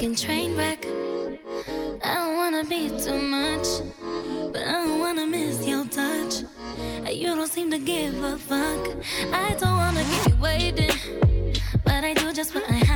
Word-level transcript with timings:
fucking 0.00 0.16
train 0.16 0.56
wreck. 0.56 0.86
I 2.02 2.14
don't 2.14 2.36
wanna 2.38 2.64
be 2.64 2.88
too 2.88 3.20
much, 3.20 3.66
but 4.50 4.62
I 4.62 4.72
don't 4.72 4.98
wanna 4.98 5.26
miss 5.26 5.66
your 5.66 5.84
touch. 5.84 6.44
You 7.06 7.26
don't 7.36 7.46
seem 7.46 7.70
to 7.70 7.78
give 7.78 8.14
a 8.24 8.38
fuck. 8.38 8.96
I 9.30 9.54
don't 9.60 9.76
wanna 9.76 10.02
keep 10.24 10.40
waiting, 10.40 10.96
but 11.84 12.02
I 12.02 12.14
do 12.14 12.32
just 12.32 12.54
what 12.54 12.64
I 12.70 12.89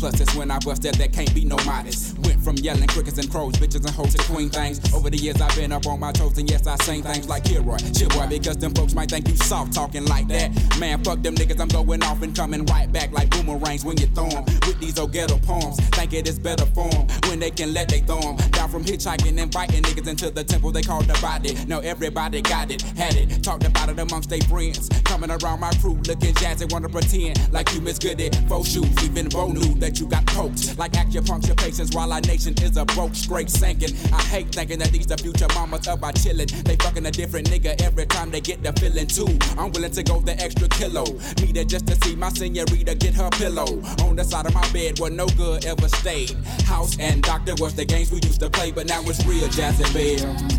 many 0.00 0.12
pluses 0.12 0.36
when 0.36 0.50
I 0.50 0.58
bust 0.58 0.82
that, 0.82 0.94
that 0.94 1.12
can't 1.12 1.32
be 1.34 1.44
no 1.44 1.56
modest. 1.64 2.18
Went 2.20 2.42
from 2.42 2.56
yelling 2.56 2.86
crickets 2.86 3.18
and 3.18 3.30
crows, 3.30 3.54
bitches 3.54 3.84
and 3.84 3.90
hoes 3.90 4.14
to 4.14 4.22
queen 4.32 4.48
things. 4.48 4.80
Over 4.94 5.10
the 5.10 5.16
years 5.16 5.40
I've 5.40 5.54
been 5.56 5.72
up 5.72 5.86
on 5.86 6.00
my 6.00 6.12
toes, 6.12 6.38
and 6.38 6.48
yes, 6.48 6.66
I 6.66 6.76
sing 6.76 7.02
things 7.02 7.28
like 7.28 7.44
Kilroy, 7.44 7.78
chill 7.94 8.08
boy, 8.08 8.26
because 8.28 8.56
them 8.56 8.74
folks 8.74 8.94
might 8.94 9.10
think 9.10 9.28
you 9.28 9.36
soft 9.36 9.72
talking 9.72 10.04
like 10.06 10.28
that. 10.28 10.50
Man, 10.78 11.02
fuck 11.04 11.22
them 11.22 11.34
niggas, 11.34 11.60
I'm 11.60 11.68
going 11.68 12.02
off 12.02 12.22
and 12.22 12.34
coming 12.34 12.64
right 12.66 12.90
back 12.90 13.12
like 13.12 13.30
boomerangs 13.30 13.84
when 13.84 13.96
you 13.98 14.06
throw 14.06 14.28
them. 14.28 14.44
With 14.66 14.80
these 14.80 14.98
old 14.98 15.12
ghetto 15.12 15.38
poems, 15.38 15.78
think 15.90 16.12
it 16.12 16.28
is 16.28 16.38
better 16.38 16.66
form 16.66 17.06
when 17.36 17.40
they 17.40 17.50
can 17.50 17.74
let 17.74 17.88
they 17.88 18.00
throw 18.00 18.20
them. 18.20 18.36
Down 18.50 18.70
from 18.70 18.82
hitchhiking 18.82 19.38
and 19.40 19.52
biting 19.52 19.82
niggas 19.82 20.08
into 20.08 20.30
the 20.30 20.42
temple 20.42 20.72
they 20.72 20.82
call 20.82 21.02
the 21.02 21.18
body. 21.20 21.54
Now 21.66 21.80
everybody 21.80 22.40
got 22.40 22.70
it, 22.70 22.80
had 22.96 23.14
it, 23.14 23.42
talked 23.42 23.64
about 23.66 23.90
it 23.90 23.98
amongst 23.98 24.30
their 24.30 24.40
friends. 24.48 24.88
Coming 25.04 25.30
around 25.30 25.60
my 25.60 25.70
crew 25.80 25.98
looking 26.08 26.34
jazzy, 26.40 26.70
wanna 26.72 26.88
pretend 26.88 27.52
like 27.52 27.72
you 27.74 27.80
miss 27.82 27.98
good 27.98 28.20
at 28.20 28.34
faux 28.48 28.70
shoes. 28.70 28.88
Even 29.04 29.28
Bo 29.28 29.48
knew 29.48 29.74
that 29.80 30.00
you 30.00 30.06
got 30.06 30.24
poked. 30.26 30.78
Like 30.78 30.92
acupuncture 30.92 31.56
patients 31.56 31.94
while 31.94 32.12
our 32.12 32.22
nation 32.22 32.54
is 32.62 32.76
a 32.78 32.84
broke, 32.86 33.14
straight 33.14 33.50
sinking. 33.50 33.94
I 34.14 34.22
hate 34.22 34.48
thinking 34.54 34.78
that 34.78 34.90
these 34.90 35.06
the 35.06 35.18
future 35.18 35.48
mamas 35.54 35.86
of 35.88 36.02
our 36.02 36.12
chillin'. 36.12 36.48
They 36.64 36.76
fucking 36.76 37.04
a 37.04 37.10
different 37.10 37.50
nigga 37.50 37.80
every 37.82 38.06
time 38.06 38.30
they 38.30 38.40
get 38.40 38.62
the 38.62 38.72
feeling 38.80 39.06
too. 39.06 39.28
I'm 39.58 39.70
willing 39.72 39.92
to 39.92 40.02
go 40.02 40.20
the 40.20 40.40
extra 40.40 40.68
kilo. 40.68 41.04
Me 41.42 41.52
there 41.52 41.64
just 41.64 41.86
to 41.88 41.94
see 42.02 42.16
my 42.16 42.30
senorita 42.30 42.94
get 42.94 43.14
her 43.14 43.28
pillow. 43.30 43.82
On 44.04 44.16
the 44.16 44.24
side 44.24 44.46
of 44.46 44.54
my 44.54 44.66
bed 44.72 44.98
where 44.98 45.10
no 45.10 45.26
good 45.36 45.66
ever 45.66 45.88
stayed. 45.88 46.34
House 46.64 46.96
and 46.98 47.25
doctor 47.26 47.54
was 47.58 47.74
the 47.74 47.84
games 47.84 48.12
we 48.12 48.20
used 48.22 48.40
to 48.40 48.48
play, 48.48 48.70
but 48.70 48.86
now 48.86 49.02
it's 49.04 49.24
real 49.26 49.48
jazz 49.48 49.80
and 49.80 49.92
bear. 49.92 50.55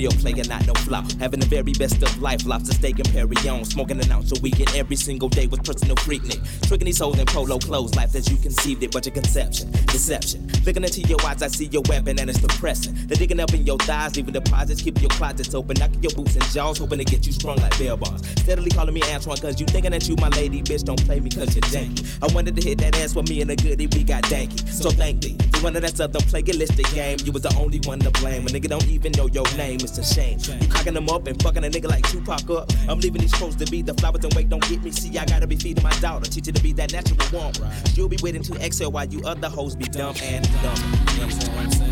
Real 0.00 0.12
player, 0.12 0.42
not 0.48 0.66
no 0.66 0.72
flop. 0.74 1.04
Having 1.20 1.40
the 1.40 1.46
very 1.46 1.72
best 1.72 2.02
of 2.02 2.22
life, 2.22 2.46
lobster 2.46 2.74
steak 2.74 2.98
and 2.98 3.08
Perry 3.12 3.36
on. 3.48 3.64
Smoking 3.64 4.00
an 4.00 4.10
ounce 4.10 4.32
a 4.32 4.40
weekend 4.40 4.74
every 4.74 4.96
single 4.96 5.28
day 5.28 5.46
with 5.46 5.62
personal 5.62 5.96
freaknik. 5.96 6.40
Tricking 6.66 6.86
these 6.86 6.98
hoes 6.98 7.18
in 7.18 7.26
polo 7.26 7.58
clothes, 7.58 7.94
life 7.96 8.14
as 8.14 8.30
you 8.30 8.38
conceived 8.38 8.82
it, 8.82 8.92
but 8.92 9.04
your 9.04 9.14
conception, 9.14 9.70
deception. 9.88 10.48
Looking 10.66 10.84
into 10.84 11.00
your 11.02 11.18
eyes, 11.24 11.42
I 11.42 11.48
see 11.48 11.66
your 11.66 11.82
weapon 11.88 12.18
and 12.18 12.28
it's 12.28 12.38
depressing. 12.40 12.94
They're 13.06 13.16
digging 13.16 13.40
up 13.40 13.52
in 13.54 13.64
your 13.64 13.78
thighs, 13.78 14.16
leaving 14.16 14.34
deposits, 14.34 14.82
keeping 14.82 15.02
your 15.02 15.10
closets 15.10 15.54
open, 15.54 15.76
knocking 15.78 16.02
your 16.02 16.12
boots 16.12 16.34
and 16.34 16.44
jaws, 16.52 16.78
hoping 16.78 16.98
to 16.98 17.04
get 17.04 17.26
you 17.26 17.32
strong 17.32 17.56
like 17.56 17.76
bell 17.78 17.96
bars. 17.96 18.20
Steadily 18.40 18.70
calling 18.70 18.94
me 18.94 19.02
Antoine, 19.12 19.38
cause 19.38 19.58
you 19.58 19.66
thinking 19.66 19.92
that 19.92 20.06
you 20.08 20.16
my 20.16 20.28
lady, 20.30 20.62
bitch, 20.62 20.84
don't 20.84 21.02
play 21.06 21.18
me 21.18 21.30
cause 21.30 21.54
you're 21.54 21.62
janky. 21.62 22.04
I 22.22 22.32
wanted 22.34 22.56
to 22.56 22.62
hit 22.62 22.78
that 22.78 22.96
ass 22.98 23.14
with 23.14 23.28
me 23.28 23.40
and 23.40 23.50
a 23.50 23.56
goodie, 23.56 23.86
we 23.86 24.04
got 24.04 24.22
danky. 24.24 24.68
So 24.68 24.90
thank 24.90 25.24
me. 25.24 25.36
You 25.54 25.62
wanted 25.62 25.82
that 25.82 25.96
southern 25.96 26.22
plagiaristic 26.22 26.94
game, 26.94 27.18
you 27.24 27.32
was 27.32 27.42
the 27.42 27.54
only 27.58 27.80
one 27.84 27.98
to 28.00 28.10
blame. 28.10 28.46
A 28.46 28.50
nigga 28.50 28.68
don't 28.68 28.86
even 28.88 29.12
know 29.12 29.28
your 29.28 29.44
name, 29.56 29.78
it's 29.80 29.96
a 29.96 30.04
shame. 30.04 30.38
You 30.60 30.68
cocking 30.68 30.94
them 30.94 31.08
up 31.08 31.26
and 31.26 31.40
fucking 31.42 31.64
a 31.64 31.68
nigga 31.68 31.88
like 31.88 32.06
Tupac 32.10 32.48
up. 32.50 32.70
I'm 32.88 33.00
leaving 33.00 33.22
these 33.22 33.32
clothes 33.32 33.56
to 33.56 33.66
be 33.70 33.80
the 33.80 33.94
flowers 33.94 34.24
and 34.24 34.34
wait, 34.34 34.50
don't 34.50 34.66
get 34.68 34.82
me. 34.82 34.90
See, 34.90 35.16
I 35.18 35.24
gotta 35.24 35.46
be 35.46 35.56
feeding 35.56 35.82
my 35.82 35.96
daughter, 36.00 36.30
teach 36.30 36.46
her 36.46 36.52
to 36.52 36.62
be 36.62 36.72
that 36.74 36.92
natural 36.92 37.18
one. 37.30 37.54
You'll 37.94 38.08
be 38.08 38.18
waiting 38.22 38.42
to 38.42 38.54
exhale 38.64 38.92
while 38.92 39.06
you 39.06 39.22
other 39.24 39.48
hoes 39.48 39.74
be 39.74 39.84
dumb 39.84 40.14
and 40.22 40.49
dumb. 40.62 40.76
You 41.16 41.22
understand 41.22 41.54
what 41.54 41.64
I'm 41.64 41.70
saying? 41.72 41.90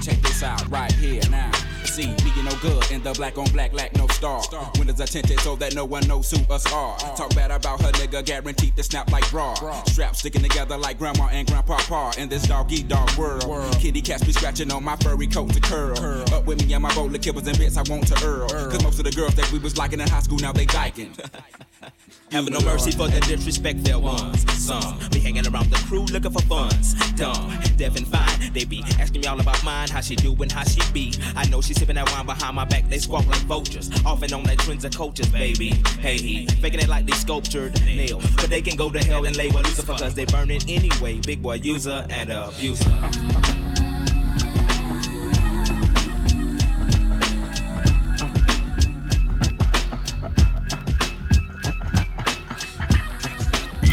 Check 0.00 0.20
this 0.22 0.42
out 0.42 0.68
right 0.70 0.92
here 0.92 1.22
now. 1.30 1.50
See, 1.84 2.06
me 2.06 2.42
no 2.42 2.54
good 2.60 2.90
in 2.90 3.02
the 3.02 3.12
black 3.12 3.38
on 3.38 3.46
black 3.52 3.72
lack 3.72 3.94
no 3.96 4.06
star. 4.08 4.42
Windows 4.50 4.73
are 4.90 5.06
tinted 5.06 5.40
so 5.40 5.56
that 5.56 5.74
no 5.74 5.84
one 5.84 6.06
knows 6.06 6.30
who 6.30 6.38
us 6.52 6.70
are. 6.72 6.98
Talk 7.16 7.34
bad 7.34 7.50
about 7.50 7.80
her 7.82 7.92
nigga, 7.92 8.24
guaranteed 8.24 8.76
to 8.76 8.82
snap 8.82 9.10
like 9.10 9.28
bra. 9.30 9.54
Straps 9.86 10.20
sticking 10.20 10.42
together 10.42 10.76
like 10.76 10.98
grandma 10.98 11.28
and 11.32 11.46
grandpa 11.48 11.78
pa 11.78 12.12
in 12.18 12.28
this 12.28 12.46
doggy 12.46 12.82
dog 12.82 13.10
world. 13.16 13.76
Kitty 13.78 14.00
cats 14.00 14.24
be 14.24 14.32
scratching 14.32 14.72
on 14.72 14.84
my 14.84 14.96
furry 14.96 15.26
coat 15.26 15.52
to 15.52 15.60
curl. 15.60 15.98
Up 16.34 16.46
with 16.46 16.64
me 16.66 16.72
and 16.74 16.82
my 16.82 16.90
of 16.90 16.96
kibbles 16.96 17.46
and 17.46 17.58
bits 17.58 17.76
I 17.76 17.82
want 17.88 18.06
to 18.08 18.24
earl. 18.24 18.48
Cause 18.48 18.82
most 18.82 18.98
of 18.98 19.04
the 19.04 19.12
girls 19.12 19.34
that 19.34 19.50
we 19.52 19.58
was 19.58 19.76
liking 19.76 20.00
in 20.00 20.08
high 20.08 20.20
school 20.20 20.38
now 20.38 20.52
they 20.52 20.66
dyking. 20.66 21.18
Having 22.30 22.54
no 22.54 22.60
mercy 22.62 22.90
for 22.90 23.06
the 23.06 23.20
disrespect 23.20 23.84
their 23.84 23.98
ones. 23.98 24.44
Some 24.60 24.98
be 25.10 25.20
hanging 25.20 25.46
around 25.46 25.70
the 25.70 25.76
crew 25.86 26.04
looking 26.06 26.32
for 26.32 26.42
funds. 26.42 26.94
Dumb, 27.12 27.52
deaf 27.76 27.96
and 27.96 28.08
fine. 28.08 28.52
They 28.52 28.64
be 28.64 28.82
asking 28.98 29.20
me 29.20 29.26
all 29.28 29.38
about 29.38 29.62
mine, 29.62 29.88
how 29.88 30.00
she 30.00 30.16
do 30.16 30.34
and 30.42 30.50
how 30.50 30.64
she 30.64 30.80
be. 30.92 31.14
I 31.36 31.46
know 31.48 31.60
she 31.60 31.74
sipping 31.74 31.94
that 31.96 32.10
wine 32.10 32.26
behind 32.26 32.56
my 32.56 32.64
back. 32.64 32.88
They 32.88 32.98
squawk 32.98 33.26
like 33.26 33.42
vultures. 33.42 33.90
Off 34.04 34.22
and 34.22 34.32
on 34.32 34.42
that 34.44 34.58
twins 34.74 34.84
and 34.84 34.96
coaches, 34.96 35.28
baby. 35.28 35.70
Hey, 36.00 36.16
he 36.16 36.46
faking 36.46 36.80
it 36.80 36.88
like 36.88 37.06
they 37.06 37.12
sculptured 37.12 37.80
nail. 37.84 38.20
But 38.36 38.50
they 38.50 38.60
can 38.60 38.76
go 38.76 38.90
to 38.90 38.98
hell 38.98 39.24
and 39.24 39.36
label 39.36 39.60
Lucifer 39.60 39.94
cause 39.94 40.14
they 40.14 40.24
burn 40.24 40.50
it 40.50 40.68
anyway. 40.68 41.20
Big 41.20 41.42
boy 41.42 41.54
user 41.54 42.04
and 42.10 42.30
abuser. 42.32 42.90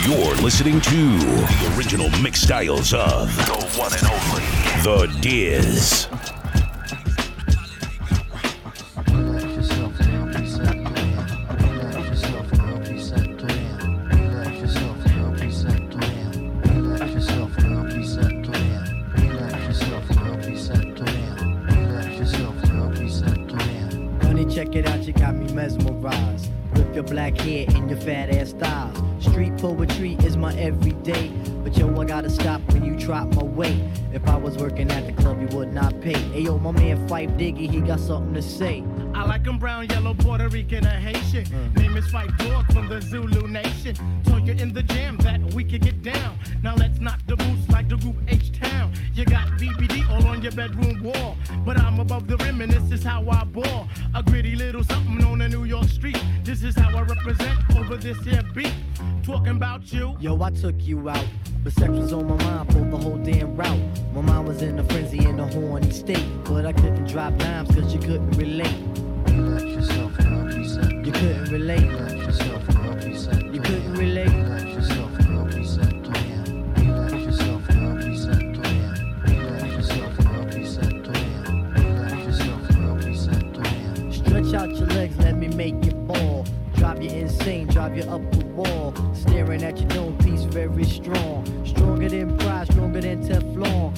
You're 0.08 0.36
listening 0.38 0.82
to 0.82 0.90
the 0.90 1.76
original 1.78 2.10
mix 2.22 2.42
styles 2.42 2.94
of 2.94 3.36
the 3.46 3.54
one 3.78 3.94
and 3.94 4.08
only 4.08 4.42
The 4.84 5.20
Diz. 5.22 6.08
Your 27.01 27.10
black 27.10 27.36
hair 27.39 27.65
and 27.70 27.89
your 27.89 28.00
fat 28.00 28.29
ass 28.29 28.51
styles. 28.51 28.96
Street 29.25 29.58
poetry 29.58 30.17
is 30.24 30.38
my 30.38 30.53
everyday. 30.53 31.29
But 31.63 31.75
yo, 31.75 32.00
I 32.00 32.05
gotta 32.05 32.29
stop 32.29 32.62
when 32.72 32.86
you 32.86 32.96
drop 32.96 33.34
my 33.34 33.41
weight. 33.41 33.81
If 34.13 34.27
I 34.27 34.36
was 34.36 34.55
working 34.58 34.91
at 34.91 35.08
the 35.08 35.13
club, 35.13 35.41
you 35.41 35.48
would 35.58 35.74
not 35.74 36.00
pay. 36.00 36.13
Hey 36.13 36.41
yo, 36.41 36.60
my 36.60 36.70
man 36.70 37.10
Phife 37.10 37.36
Diggy, 37.39 37.72
he 37.72 37.81
got 37.81 38.00
something 38.00 38.36
to 38.36 38.41
say. 38.43 38.84
I 39.22 39.25
like 39.25 39.48
'em 39.48 39.60
brown, 39.60 39.88
yellow, 39.88 40.16
Puerto 40.16 40.50
Rican, 40.50 40.84
or 40.84 40.90
Haitian. 40.90 41.46
Mm. 41.46 41.78
Name 41.78 41.98
is 41.98 42.08
Phife 42.08 42.36
Dawg 42.40 42.66
from 42.74 42.90
the 42.90 43.00
Zulu 43.00 43.48
Nation. 43.48 43.96
Told 44.24 44.48
you 44.48 44.54
in 44.54 44.74
the 44.74 44.82
jam 44.82 45.16
that 45.18 45.40
we 45.54 45.63
could 45.63 45.84
get 45.84 46.01
down. 46.01 46.40
Now 46.63 46.74
let's 46.74 47.00
knock 47.00 47.20
the 47.28 47.36
boots 47.36 47.70
like 47.70 47.88
the 47.88 47.98
group 47.98 48.16
H 48.28 48.51
Town. 48.60 48.92
You 49.13 49.25
got 49.25 49.48
BBD 49.60 50.10
all 50.10 50.25
on 50.25 50.42
your 50.42 50.54
bedroom 50.54 51.04
wall. 51.04 51.38
But 51.63 51.80
I'm 51.80 52.00
above 52.00 52.28
the 52.28 52.36
rim 52.38 52.62
and 52.62 52.72
this 52.72 52.92
is 52.92 53.04
how 53.04 53.30
I 53.30 53.44
ball. 53.44 53.88
A 54.16 54.24
gritty 54.24 54.56
little 54.56 54.84
something 54.84 55.24
on 55.24 55.38
the 55.38 55.50
New 55.50 55.66
York 55.66 55.86
street. 55.86 56.20
This 56.44 56.63
is 56.63 56.75
how 56.75 56.90
I 56.98 57.04
represent 57.04 57.60
over 57.75 57.98
this 57.98 58.18
here 58.24 58.42
beat. 58.56 58.74
Talking 59.22 59.56
about 59.58 59.94
you. 59.94 60.18
Yo, 60.20 60.42
I 60.42 60.50
took 60.50 60.82
you 60.82 61.10
out. 61.10 61.28
But 61.63 61.74
sex 61.74 61.92
was 61.92 62.12
on 62.12 62.25
my 62.25 62.44
mind 62.44 62.74
for 62.74 62.80
the 62.80 62.98
whole 62.98 63.18
damn 63.18 63.56
route. 63.56 63.80
My 64.16 64.22
mind 64.22 64.48
was 64.48 64.63
in 64.63 64.80
a 64.80 64.84
frenzy 64.86 65.20
in 65.20 65.40
a 65.40 65.46
horny 65.46 65.92
state. 65.92 66.25
But 66.46 66.66
I 66.66 66.74
couldn't 66.74 67.08
drop 67.08 67.38
dimes 67.38 67.70
cause 67.70 67.94
you 67.94 68.00
couldn't 68.00 68.32
relate. 68.32 68.74
You 71.12 71.18
couldn't 71.18 71.51
relate. 71.51 71.91
Relax 71.91 72.13
yourself, 72.13 72.68
girl, 72.68 73.15
set 73.15 73.53
You 73.53 73.60
couldn't 73.60 73.94
relate. 73.96 74.30
Relax 74.30 74.63
yourself, 74.63 75.18
girl, 75.18 75.46
be 75.46 75.65
set 75.65 76.03
plan. 76.03 76.74
Relax 76.75 77.13
yourself, 77.25 77.68
girl, 77.68 77.96
be 77.98 78.15
set 78.15 78.53
plan. 78.53 79.24
Relax 79.25 79.74
yourself, 79.75 80.18
girl, 80.18 80.46
be 80.46 80.65
set 80.65 81.03
plan. 81.03 81.74
Relax 81.74 82.13
yourself, 82.25 82.68
girl, 82.70 83.53
plan. 83.53 84.12
Stretch 84.13 84.53
out 84.53 84.70
your 84.70 84.88
legs, 84.88 85.18
let 85.18 85.36
me 85.36 85.50
make 85.50 85.84
you 85.84 85.91
fall. 86.08 86.46
Drive 86.75 87.03
you 87.03 87.10
insane, 87.10 87.68
drive 87.68 87.98
you 87.98 88.03
up 88.03 88.22
the 88.32 88.46
wall. 88.46 88.94
Staring 89.13 89.63
at 89.63 89.77
your 89.80 89.89
known 89.89 90.18
piece, 90.20 90.44
very 90.44 90.86
strong. 90.86 91.46
Stronger 91.65 92.08
than 92.08 92.38
pride, 92.38 92.72
stronger 92.72 93.01
than 93.01 93.22
Teflon. 93.27 93.94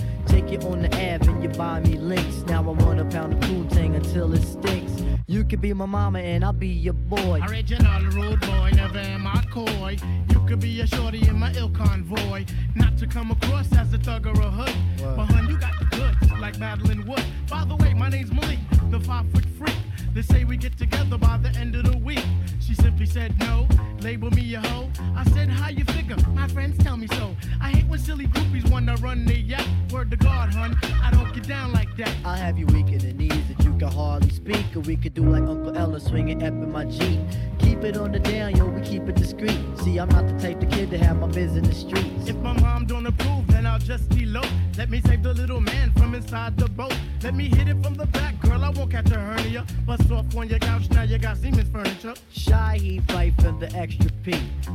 Take 0.54 0.62
you 0.62 0.70
on 0.70 0.84
the 0.84 0.88
Ave 0.90 1.28
and 1.32 1.42
you 1.42 1.50
buy 1.50 1.80
me 1.80 1.98
links. 1.98 2.44
Now 2.46 2.60
I 2.60 2.74
want 2.74 3.00
a 3.00 3.06
pound 3.06 3.34
of 3.34 3.40
Poontang 3.40 3.96
until 3.96 4.32
it 4.36 4.44
stinks. 4.44 5.02
You 5.26 5.44
could 5.44 5.62
be 5.62 5.74
my 5.74 5.88
mama 5.88 6.20
and 6.20 6.46
I'll 6.46 6.54
be 6.54 6.68
your 6.68 6.94
boy. 6.94 7.42
Original 7.50 8.04
rude 8.12 8.40
boy, 8.42 8.70
never 8.76 9.00
am 9.00 9.26
I 9.26 9.44
coy. 9.50 9.98
You 10.30 10.46
could 10.46 10.60
be 10.60 10.80
a 10.82 10.86
shorty 10.86 11.28
in 11.28 11.40
my 11.40 11.52
ill 11.54 11.72
convoy. 11.72 12.46
Not 12.76 13.00
to 13.00 13.08
come 13.08 13.32
across 13.32 13.74
as 13.74 13.92
a 13.96 13.98
thug 13.98 14.28
or 14.28 14.40
a 14.40 14.52
hood. 14.52 14.76
But 15.16 15.26
hun, 15.26 15.50
you 15.50 15.58
got 15.58 15.74
the 15.80 15.86
goods, 15.86 16.32
like 16.40 16.60
Madeline 16.60 17.08
Wood. 17.08 17.24
By 17.50 17.66
the 17.66 17.76
way, 17.78 17.96
my 17.96 18.10
name's 18.10 18.32
Malik. 18.32 18.60
the 18.92 19.00
five 19.00 19.26
foot 19.32 19.46
freak. 19.58 19.76
They 20.14 20.22
say 20.22 20.44
we 20.44 20.58
get 20.58 20.78
together 20.78 21.18
by 21.18 21.38
the 21.38 21.50
end 21.58 21.76
of 21.76 21.92
the 21.92 21.98
week. 21.98 22.24
She 22.66 22.76
simply 22.76 23.06
said 23.06 23.38
no, 23.40 23.68
label 24.00 24.32
me 24.32 24.56
a 24.56 24.62
hoe. 24.62 24.90
I 25.18 25.26
said, 25.32 25.50
how 25.50 25.70
you 25.70 25.84
figure? 25.84 26.16
My 26.34 26.48
friends 26.48 26.82
tell 26.82 26.96
me 26.96 27.08
so. 27.08 27.36
I 27.62 27.72
hate 27.72 27.88
when 27.88 28.00
silly 28.00 28.28
groupies 28.28 28.70
wanna 28.72 28.96
run 28.98 29.26
the 29.26 29.38
yacht. 29.38 29.68
Word 29.92 30.12
to 30.12 30.18
God, 30.18 30.54
hun, 30.54 30.78
I 31.04 31.12
don't 31.12 31.34
get 31.34 31.46
down 31.46 31.74
like 31.74 31.94
that. 31.98 32.14
I'll 32.24 32.38
have 32.38 32.58
you 32.58 32.66
weak 32.68 32.88
in 32.88 33.00
the 33.00 33.14
knees 33.14 33.48
that 33.50 33.64
you 33.66 33.73
can 33.84 33.92
hardly 33.92 34.30
speak. 34.30 34.76
Or 34.76 34.80
we 34.82 34.96
could 34.96 35.14
do 35.14 35.24
like 35.24 35.44
Uncle 35.44 35.76
Ella 35.78 36.00
swinging 36.00 36.44
up 36.44 36.54
in 36.54 36.72
my 36.72 36.86
Jeep. 36.86 37.20
Keep 37.60 37.84
it 37.84 37.98
on 37.98 38.12
the 38.12 38.20
down, 38.20 38.56
yo, 38.56 38.68
we 38.68 38.82
keep 38.82 39.08
it 39.10 39.16
discreet. 39.16 39.60
See, 39.84 39.98
I'm 39.98 40.10
not 40.10 40.28
the 40.28 40.38
type 40.40 40.62
of 40.62 40.70
kid 40.72 40.90
to 40.92 40.98
have 40.98 41.20
my 41.20 41.28
biz 41.28 41.56
in 41.56 41.64
the 41.64 41.76
streets. 41.76 42.28
If 42.28 42.38
my 42.38 42.54
mom 42.62 42.86
don't 42.86 43.06
approve, 43.06 43.48
then 43.48 43.66
I'll 43.66 43.80
just 43.80 44.12
elope. 44.14 44.46
Let 44.78 44.90
me 44.90 45.02
save 45.02 45.24
the 45.24 45.34
little 45.34 45.62
man 45.62 45.92
from 45.94 46.16
inside 46.16 46.58
the 46.58 46.68
boat. 46.68 46.96
Let 47.22 47.36
me 47.36 47.48
hit 47.48 47.68
it 47.68 47.82
from 47.84 47.96
the 47.96 48.06
back, 48.08 48.40
girl. 48.42 48.64
I 48.64 48.70
won't 48.70 48.92
catch 48.92 49.12
a 49.12 49.20
hernia. 49.20 49.66
Bust 49.86 50.12
off 50.12 50.36
on 50.36 50.48
your 50.48 50.60
couch, 50.60 50.90
now 50.92 51.04
you 51.04 51.18
got 51.18 51.38
Seaman's 51.38 51.70
furniture. 51.70 52.14
Shy, 52.32 52.78
he 52.80 53.00
fight 53.02 53.34
for 53.42 53.52
the 53.52 53.72
extra 53.76 54.10
P. 54.24 54.34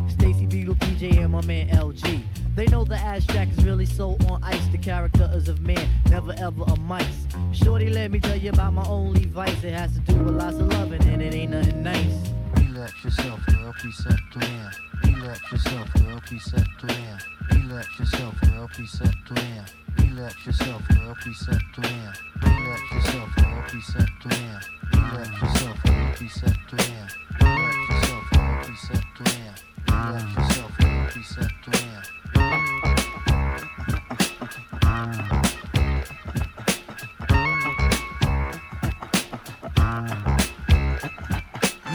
Stacy 0.08 0.46
Beetle, 0.46 0.74
PJ, 0.76 1.18
and 1.18 1.32
my 1.32 1.44
man 1.46 1.68
LG. 1.68 2.22
They 2.58 2.66
know 2.66 2.82
the 2.82 2.96
ass 2.96 3.24
jack 3.26 3.46
is 3.56 3.64
really 3.64 3.86
so 3.86 4.16
on 4.28 4.42
ice. 4.42 4.66
The 4.72 4.78
character 4.78 5.30
is 5.32 5.48
of 5.48 5.60
man, 5.60 5.88
never 6.10 6.32
ever 6.38 6.64
a 6.64 6.76
mice. 6.80 7.28
Shorty, 7.52 7.88
let 7.88 8.10
me 8.10 8.18
tell 8.18 8.34
you 8.34 8.50
about 8.50 8.72
my 8.72 8.84
only 8.88 9.26
vice. 9.26 9.62
It 9.62 9.74
has 9.74 9.92
to 9.92 10.00
do 10.00 10.14
with 10.16 10.34
lots 10.34 10.56
of 10.56 10.66
loving, 10.66 11.00
and 11.06 11.22
it 11.22 11.32
ain't 11.34 11.52
nothing 11.52 11.84
nice. 11.84 12.32
Relax 12.56 13.04
yourself, 13.04 13.46
girl, 13.46 13.72
please 13.80 13.96
settle 13.98 14.40
down. 14.40 14.72
Relax 15.04 15.52
yourself, 15.52 15.94
girl, 15.94 16.20
please 16.26 16.44
settle 16.50 16.88
down. 16.88 17.18
Relax 17.52 17.98
yourself, 18.00 18.40
girl, 18.40 18.68
please 18.74 18.90
settle 18.90 19.36
down. 19.36 19.64
Relax 19.98 20.44
yourself, 20.44 20.82
girl, 20.90 21.14
please 21.22 21.38
settle 21.38 21.86
down. 21.86 22.14
Relax 22.42 22.92
yourself, 22.92 23.36
girl, 23.36 23.62
please 23.68 23.86
settle 23.94 24.28
down. 24.30 24.60
Relax 24.94 25.42
yourself, 25.42 25.82
girl, 25.84 26.12
please 26.16 26.34
settle 26.34 26.76
down. 26.76 27.08
Relax 27.40 27.76
yourself, 27.88 28.30
girl, 28.32 28.58
please 28.64 28.80
settle 28.80 29.24
down. 29.24 29.54
Relax 29.86 30.34
yourself, 30.34 30.78
girl, 30.78 31.06
please 31.12 31.28
settle 31.28 31.72
down. 31.72 32.17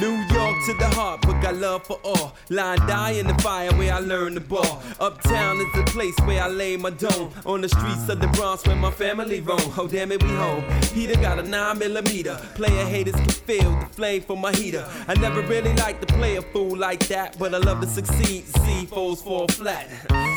New 0.03 0.32
to 0.65 0.73
the 0.75 0.87
heart, 0.95 1.21
but 1.21 1.41
got 1.41 1.55
love 1.55 1.85
for 1.85 1.99
all. 2.03 2.35
Line 2.49 2.77
die 2.87 3.11
in 3.11 3.27
the 3.27 3.33
fire 3.41 3.71
where 3.73 3.93
I 3.93 3.99
learned 3.99 4.37
the 4.37 4.41
ball. 4.41 4.81
Uptown 4.99 5.57
is 5.57 5.71
the 5.73 5.83
place 5.83 6.15
where 6.25 6.41
I 6.41 6.47
lay 6.47 6.77
my 6.77 6.89
dome. 6.89 7.31
On 7.45 7.59
the 7.59 7.67
streets 7.67 8.07
of 8.07 8.21
the 8.21 8.27
Bronx 8.27 8.65
where 8.65 8.75
my 8.75 8.91
family 8.91 9.41
roam. 9.41 9.59
Oh 9.77 9.87
damn 9.87 10.11
it, 10.13 10.23
we 10.23 10.29
home. 10.29 10.63
Peter 10.93 11.19
got 11.19 11.37
a 11.39 11.43
9 11.43 11.79
millimeter. 11.79 12.35
Player 12.55 12.85
haters 12.85 13.15
can 13.15 13.29
feel 13.29 13.71
the 13.77 13.85
flame 13.87 14.21
from 14.21 14.39
my 14.39 14.53
heater. 14.53 14.87
I 15.07 15.15
never 15.15 15.41
really 15.41 15.73
liked 15.75 16.07
to 16.07 16.13
play 16.13 16.37
a 16.37 16.41
fool 16.41 16.77
like 16.77 17.07
that, 17.07 17.37
but 17.37 17.53
I 17.53 17.57
love 17.57 17.81
to 17.81 17.87
succeed. 17.87 18.45
See 18.45 18.85
foes 18.85 19.21
fall 19.21 19.47
flat, 19.47 19.89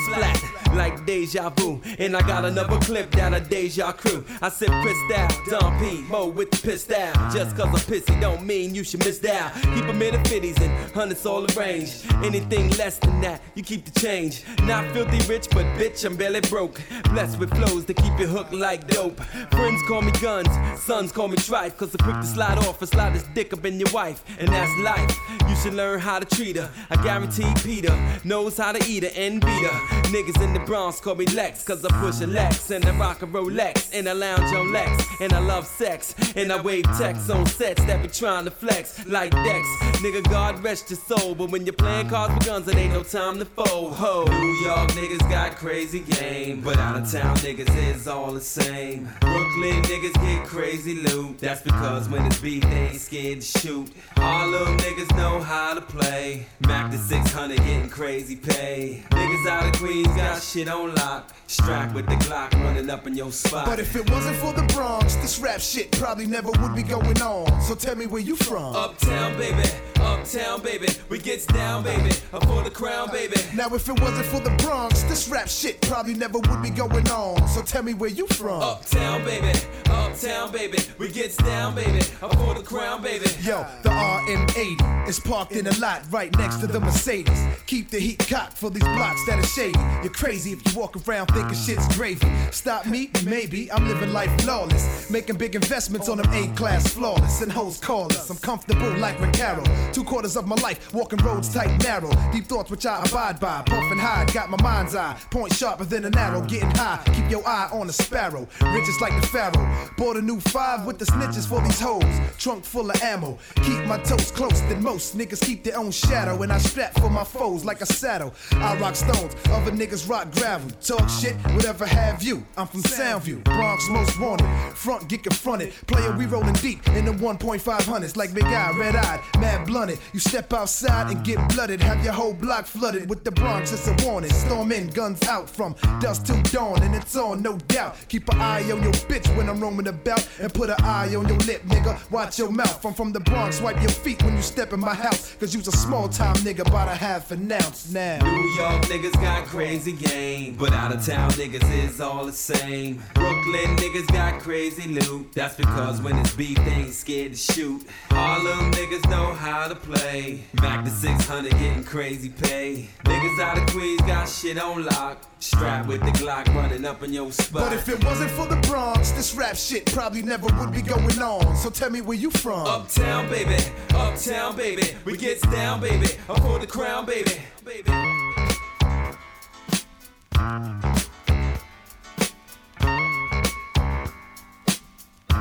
flat 0.07 0.43
like 0.77 1.07
deja 1.07 1.51
vu. 1.51 1.81
And 1.99 2.17
I 2.17 2.21
got 2.21 2.45
another 2.45 2.79
clip 2.81 3.11
that 3.13 3.33
a 3.33 3.41
deja 3.41 3.93
crew. 3.93 4.25
I 4.43 4.49
said 4.51 4.69
pissed 4.69 5.19
out, 5.19 5.33
Don 5.49 5.79
P, 5.79 6.03
Mo 6.03 6.27
with 6.29 6.51
the 6.51 6.59
pissed 6.59 6.93
out. 6.93 7.15
Just 7.33 7.57
cause 7.57 7.67
I'm 7.67 7.75
pissy 7.75 8.21
don't 8.21 8.45
mean 8.45 8.75
you 8.75 8.85
should 8.85 9.05
miss 9.05 9.25
out. 9.25 9.55
Keep 9.55 9.85
'em 9.85 10.03
in 10.03 10.15
the 10.17 10.29
50s 10.29 10.61
and 10.61 10.93
hundreds 10.93 11.27
all 11.27 11.45
arranged. 11.53 12.07
Anything 12.25 12.71
less 12.71 12.99
than 12.99 13.21
that, 13.21 13.41
you 13.55 13.63
keep 13.63 13.85
the 13.85 14.01
change. 14.01 14.43
Not 14.63 14.85
filthy 14.93 15.19
rich, 15.31 15.49
but 15.51 15.65
bitch, 15.79 16.05
I'm 16.05 16.17
barely 16.17 16.41
broke. 16.41 16.81
Blessed 17.11 17.39
with 17.39 17.55
flows 17.57 17.85
to 17.87 17.95
keep 17.95 18.19
you 18.19 18.27
hooked 18.27 18.53
like 18.53 18.87
dope. 18.89 19.21
Friends 19.51 19.83
call 19.87 20.03
me 20.03 20.13
guns, 20.23 20.49
sons 20.81 21.13
call 21.13 21.29
me 21.29 21.37
trife. 21.37 21.77
Cause 21.77 21.95
I'm 21.95 22.05
quick 22.05 22.21
to 22.21 22.27
slide 22.27 22.59
off 22.59 22.81
and 22.81 22.89
slide 22.89 23.15
this 23.15 23.25
dick 23.35 23.53
up 23.53 23.65
in 23.65 23.79
your 23.79 23.91
wife. 23.93 24.25
And 24.39 24.49
that's 24.49 24.73
life. 24.79 25.17
You 25.49 25.57
should 25.57 25.75
learn 25.75 26.01
how 26.01 26.19
to 26.19 26.37
treat 26.37 26.57
her. 26.57 26.71
I 26.91 27.03
guarantee 27.03 27.53
Peter 27.63 27.95
knows 28.25 28.57
how 28.57 28.73
to 28.73 28.91
eat 28.91 29.03
her 29.03 29.11
and 29.17 29.41
beat 29.41 29.65
her. 29.65 29.97
Niggas 30.11 30.43
in 30.43 30.53
the 30.53 30.61
Bronx 30.61 31.01
call 31.01 31.15
me 31.15 31.27
Lex, 31.27 31.63
cause 31.65 31.85
I 31.85 31.91
push 32.01 32.21
a 32.21 32.27
Lex 32.27 32.71
and 32.71 32.85
I 32.85 32.97
rock 32.99 33.23
a 33.23 33.27
Rolex 33.27 33.91
and 33.93 34.09
I 34.09 34.13
lounge 34.13 34.55
on 34.55 34.73
Lex 34.73 35.05
and 35.21 35.33
I 35.33 35.41
love 35.41 35.67
sex 35.67 36.15
and 36.37 36.53
I 36.53 36.61
wave 36.61 36.85
texts 36.97 37.31
on 37.31 37.47
sets 37.47 37.85
that 37.85 38.03
be 38.03 38.09
trying 38.09 38.45
to 38.45 38.51
flex 38.51 39.05
like 39.07 39.33
Dex. 39.33 39.67
Nigga, 40.07 40.23
God 40.31 40.63
rest 40.63 40.89
your 40.89 41.01
soul, 41.01 41.35
but 41.35 41.51
when 41.51 41.67
you're 41.67 41.73
playing 41.73 42.09
cards 42.09 42.33
with 42.33 42.47
guns, 42.47 42.69
it 42.69 42.77
ain't 42.77 42.93
no 42.93 43.03
time 43.03 43.41
to 43.41 43.45
fold. 43.45 43.95
Ho, 43.95 44.23
New 44.23 44.65
York 44.65 44.89
niggas 44.91 45.29
got 45.29 45.57
crazy 45.57 45.99
game, 45.99 46.61
but 46.61 46.79
out 46.79 47.03
of 47.03 47.11
town 47.11 47.37
niggas 47.39 47.77
is 47.77 48.07
all 48.07 48.31
the 48.31 48.41
same. 48.41 49.11
Brooklyn 49.21 49.83
niggas 49.83 50.15
get 50.15 50.47
crazy 50.47 50.95
loot. 50.95 51.41
That's 51.41 51.61
because 51.61 52.09
when 52.09 52.25
it's 52.25 52.41
beef, 52.41 52.63
they 52.63 52.91
ain't 52.91 53.01
scared 53.01 53.41
to 53.41 53.59
shoot. 53.59 53.93
Harlem 54.17 54.79
niggas 54.79 55.11
know 55.17 55.41
how 55.41 55.75
to 55.75 55.81
play. 55.81 56.47
Mac 56.61 56.93
the 56.93 56.99
600 56.99 57.57
getting 57.57 57.91
crazy 57.91 58.37
pay. 58.37 59.03
Niggas 59.11 59.51
out 59.51 59.67
of 59.67 59.81
Queens 59.81 60.07
got 60.15 60.41
shit 60.41 60.69
on 60.69 60.95
lock. 60.95 61.33
Strapped 61.49 61.95
with 61.95 62.07
the 62.07 62.15
Glock 62.15 62.53
running 62.55 62.91
up 62.91 63.09
in 63.09 63.17
your 63.17 63.33
spot. 63.33 63.67
But 63.67 63.81
if 63.81 63.97
it 63.97 64.09
wasn't 64.11 64.37
for 64.37 64.53
the 64.53 64.63
Bronx, 64.73 65.17
this 65.17 65.41
rap 65.41 65.61
shit 65.61 65.91
probably 65.93 66.27
never 66.27 66.51
would 66.51 66.77
be 66.77 66.85
going 66.85 67.21
on. 67.21 67.61
So 67.63 67.75
tell 67.75 67.97
me 67.97 68.07
where 68.07 68.23
you 68.23 68.37
from. 68.37 68.77
Uptown, 68.77 69.37
baby. 69.37 69.69
Uptown, 70.01 70.63
baby. 70.63 70.89
We 71.09 71.19
gets 71.19 71.47
down, 71.47 71.83
baby. 71.83 72.11
Up 72.33 72.45
for 72.45 72.63
the 72.63 72.71
crown, 72.71 73.11
baby. 73.11 73.37
Now 73.55 73.69
if 73.75 73.89
it 73.89 74.01
wasn't 74.01 74.27
for 74.27 74.41
the 74.41 74.55
Bronx, 74.63 75.03
this 75.05 75.29
rap 75.29 75.49
shit 75.49 75.81
probably 75.83 76.15
never 76.15 76.39
would 76.39 76.63
be 76.63 76.71
going 76.71 77.09
on. 77.11 77.47
So 77.49 77.63
tell 77.63 77.83
me 77.83 77.95
where 77.95 78.11
you 78.11 78.27
from. 78.29 78.63
Uptown, 78.63 79.25
baby. 79.25 79.59
Uptown, 79.87 80.53
baby. 80.53 80.79
We 80.99 81.11
gets 81.11 81.37
down, 81.37 81.75
baby. 81.75 82.01
Up 82.23 82.35
for 82.35 82.55
the 82.55 82.63
crown, 82.63 83.03
baby. 83.03 83.27
Yo, 83.41 83.67
the 83.83 83.91
RM80 83.91 85.09
is 85.09 85.21
parked 85.21 85.53
in 85.53 85.67
a 85.67 85.79
lot 85.79 86.03
right 86.11 86.37
next 86.37 86.57
to 86.57 86.67
the 86.67 86.81
Mercedes. 86.81 87.47
Keep 87.67 87.91
the 87.91 87.99
heat 87.99 88.19
cocked 88.29 88.57
for 88.59 88.71
these 88.71 88.83
blocks 88.83 89.25
that 89.27 89.39
are 89.39 89.47
shady. 89.47 89.79
You're 90.03 90.13
crazy 90.13 90.53
if 90.53 90.67
you 90.67 90.79
walk 90.79 90.97
around 91.09 91.27
thinking 91.29 91.55
shit's 91.55 91.87
gravy. 91.97 92.27
Stop 92.51 92.87
me? 92.87 93.11
Maybe. 93.25 93.71
I'm 93.71 93.87
living 93.89 94.13
life 94.13 94.31
flawless. 94.43 95.11
Making 95.11 95.37
big 95.37 95.55
investments 95.55 96.09
on 96.09 96.19
them 96.19 96.33
A-class 96.33 96.89
flawless. 96.89 97.43
And 97.43 97.53
hoes 97.53 97.79
call 97.79 98.07
us. 98.07 98.31
I'm 98.31 98.37
comfortable 98.39 98.91
like 98.99 99.17
Recaro. 99.19 99.65
Two 99.93 100.05
quarters 100.05 100.37
of 100.37 100.47
my 100.47 100.57
life, 100.57 100.93
walking 100.93 101.19
roads 101.21 101.53
tight, 101.53 101.83
narrow. 101.83 102.11
Deep 102.33 102.47
thoughts 102.47 102.71
which 102.71 102.87
I 102.87 103.03
abide 103.03 103.41
by. 103.41 103.63
Puffing 103.67 103.99
high, 103.99 104.27
got 104.33 104.51
my 104.51 104.61
mind's 104.63 104.95
eye. 104.95 105.17
Point 105.31 105.53
sharper 105.53 105.85
than 105.85 106.05
an 106.05 106.17
arrow. 106.17 106.43
Getting 106.43 106.71
high, 106.71 107.03
keep 107.15 107.31
your 107.31 107.47
eye 107.47 107.69
on 107.73 107.87
the 107.87 107.93
sparrow. 107.93 108.47
Riches 108.61 109.01
like 109.01 109.21
the 109.21 109.27
pharaoh. 109.27 109.91
Bought 109.97 110.17
a 110.17 110.23
new 110.23 110.41
five 110.41 110.85
with 110.87 110.99
the 110.99 111.05
snitches 111.05 111.49
for 111.49 111.61
these 111.63 111.81
hoes. 111.81 112.05
Trunk 112.39 112.65
full 112.65 112.91
of 112.91 113.01
ammo. 113.03 113.39
Keep 113.57 113.85
my 113.87 113.99
toes 113.99 114.31
close 114.31 114.61
than 114.63 114.83
most. 114.83 115.17
Niggas 115.17 115.41
keep 115.45 115.65
their 115.65 115.79
own 115.79 115.91
shadow. 115.91 116.43
And 116.43 116.53
I 116.53 116.59
strap 116.59 116.95
for 116.95 117.11
my 117.11 117.25
foes 117.25 117.65
like 117.65 117.81
a 117.81 117.87
saddle. 117.87 118.35
I 118.53 118.77
rock 118.79 118.97
stones, 118.97 119.35
other 119.51 119.71
niggas 119.71 120.09
rock 120.09 120.31
gravel. 120.33 120.71
Talk 120.81 121.09
shit, 121.09 121.35
whatever 121.55 121.87
have 121.87 122.23
you. 122.23 122.45
I'm 122.57 122.67
from 122.67 122.83
Soundview, 122.83 123.45
Bronx 123.45 123.89
most 123.91 124.19
wanted. 124.21 124.47
Front 124.75 125.09
get 125.09 125.23
confronted. 125.23 125.73
Player, 125.87 126.17
we 126.17 126.27
rolling 126.27 126.55
deep 126.55 126.87
in 126.89 127.05
the 127.05 127.13
1.500s 127.13 128.17
like 128.17 128.35
big 128.35 128.45
eye, 128.45 128.73
red 128.79 128.97
eyed, 128.97 129.21
mad 129.41 129.67
blunted. 129.77 129.99
You 130.15 130.21
step 130.21 130.53
outside 130.55 131.11
and 131.11 131.23
get 131.23 131.37
blooded. 131.51 131.83
Have 131.83 132.03
your 132.03 132.15
whole 132.15 132.33
block 132.33 132.65
flooded 132.65 133.11
with 133.11 133.25
the 133.25 133.31
Bronx. 133.31 133.73
It's 133.73 133.87
a 133.89 134.07
warning. 134.07 134.31
Storm 134.31 134.73
in, 134.73 134.89
guns 134.89 135.23
out 135.29 135.51
from 135.51 135.75
dusk 136.01 136.25
till 136.25 136.41
dawn, 136.45 136.83
and 136.83 136.95
it's 136.95 137.15
on, 137.15 137.43
no 137.43 137.59
doubt. 137.69 137.97
Keep 138.09 138.31
an 138.31 138.41
eye 138.41 138.63
on 138.73 138.83
your 138.83 138.93
bitch 139.11 139.29
when 139.37 139.51
I'm 139.51 139.61
roaming 139.61 139.89
about, 139.89 140.27
and 140.41 140.53
put 140.53 140.71
an 140.71 140.77
eye 140.81 141.15
on 141.15 141.29
your 141.29 141.39
lip, 141.41 141.63
nigga. 141.65 142.11
Watch 142.11 142.39
your 142.39 142.51
mouth. 142.51 142.85
I'm 142.87 142.95
from 142.95 143.13
the 143.13 143.21
Bronx. 143.21 143.61
Wipe 143.61 143.81
your 143.83 143.91
feet 143.91 144.23
when 144.23 144.35
you 144.37 144.43
step 144.43 144.73
in 144.73 144.81
my 144.81 144.95
house, 144.95 145.35
cause 145.39 145.55
you's 145.55 145.69
a 145.69 145.73
small 145.73 146.09
time 146.09 146.37
nigga, 146.37 146.67
about 146.67 146.89
a 146.89 146.95
half 146.95 147.31
an 147.31 147.53
ounce 147.53 147.93
now. 147.93 148.19
New 148.25 148.49
York 148.57 148.83
niggas 148.85 149.21
got 149.21 149.45
crazy 149.47 149.93
game, 149.93 150.57
but 150.57 150.73
out 150.73 150.95
of 150.95 151.05
town 151.05 151.31
niggas 151.33 151.71
is 151.85 152.01
all 152.01 152.25
the 152.25 152.33
same. 152.33 153.03
Brooklyn 153.13 153.77
niggas 153.77 154.07
got 154.09 154.41
crazy 154.41 154.89
loot. 154.89 155.33
That's 155.35 155.57
because 155.57 156.01
when 156.01 156.17
it's 156.17 156.35
beef, 156.35 156.57
they 156.57 156.71
ain't 156.71 156.95
scared 156.95 157.33
to 157.33 157.39
shoot. 157.39 157.87
Harlem 158.11 158.73
niggas 158.73 159.09
know 159.11 159.35
how 159.35 159.66
to 159.69 159.75
play. 159.75 160.45
Back 160.55 160.85
to 160.85 160.91
600 160.91 161.51
getting 161.53 161.85
crazy 161.85 162.29
pay. 162.29 162.89
Niggas 163.05 163.41
out 163.41 163.59
of 163.59 163.67
Queens 163.69 164.01
got 164.03 164.29
shit 164.29 164.59
on 164.59 164.85
lock. 164.85 165.23
Strapped 165.39 165.89
with 165.89 166.01
the 166.01 166.11
Glock 166.13 166.47
running 166.55 166.85
up 166.85 167.03
in 167.03 167.13
your 167.13 167.31
spot. 167.33 167.71
But 167.71 167.73
if 167.73 167.89
it 167.89 168.05
wasn't 168.05 168.31
for 168.33 168.47
the 168.47 168.57
Bronx, 168.69 169.13
this 169.13 169.35
rap 169.35 169.57
shit 169.57 169.87
probably 169.87 170.23
never 170.23 170.47
would 170.59 170.73
be 170.73 170.83
going 170.83 171.21
on. 171.21 171.57
So 171.57 171.71
tell 171.71 171.91
me 171.91 172.01
where 172.01 172.17
you 172.17 172.31
from. 172.31 172.67
Uptown, 172.67 173.29
baby. 173.29 173.57
Uptown, 173.95 174.57
baby. 174.57 174.83
We 175.05 175.17
gets 175.17 175.43
down, 175.43 175.81
baby. 175.81 176.09
Up 176.29 176.41
for 176.41 176.59
the 176.59 176.67
crown, 176.67 177.07
baby. 177.07 177.33
Baby. 177.65 177.93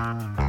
It's 0.07 0.44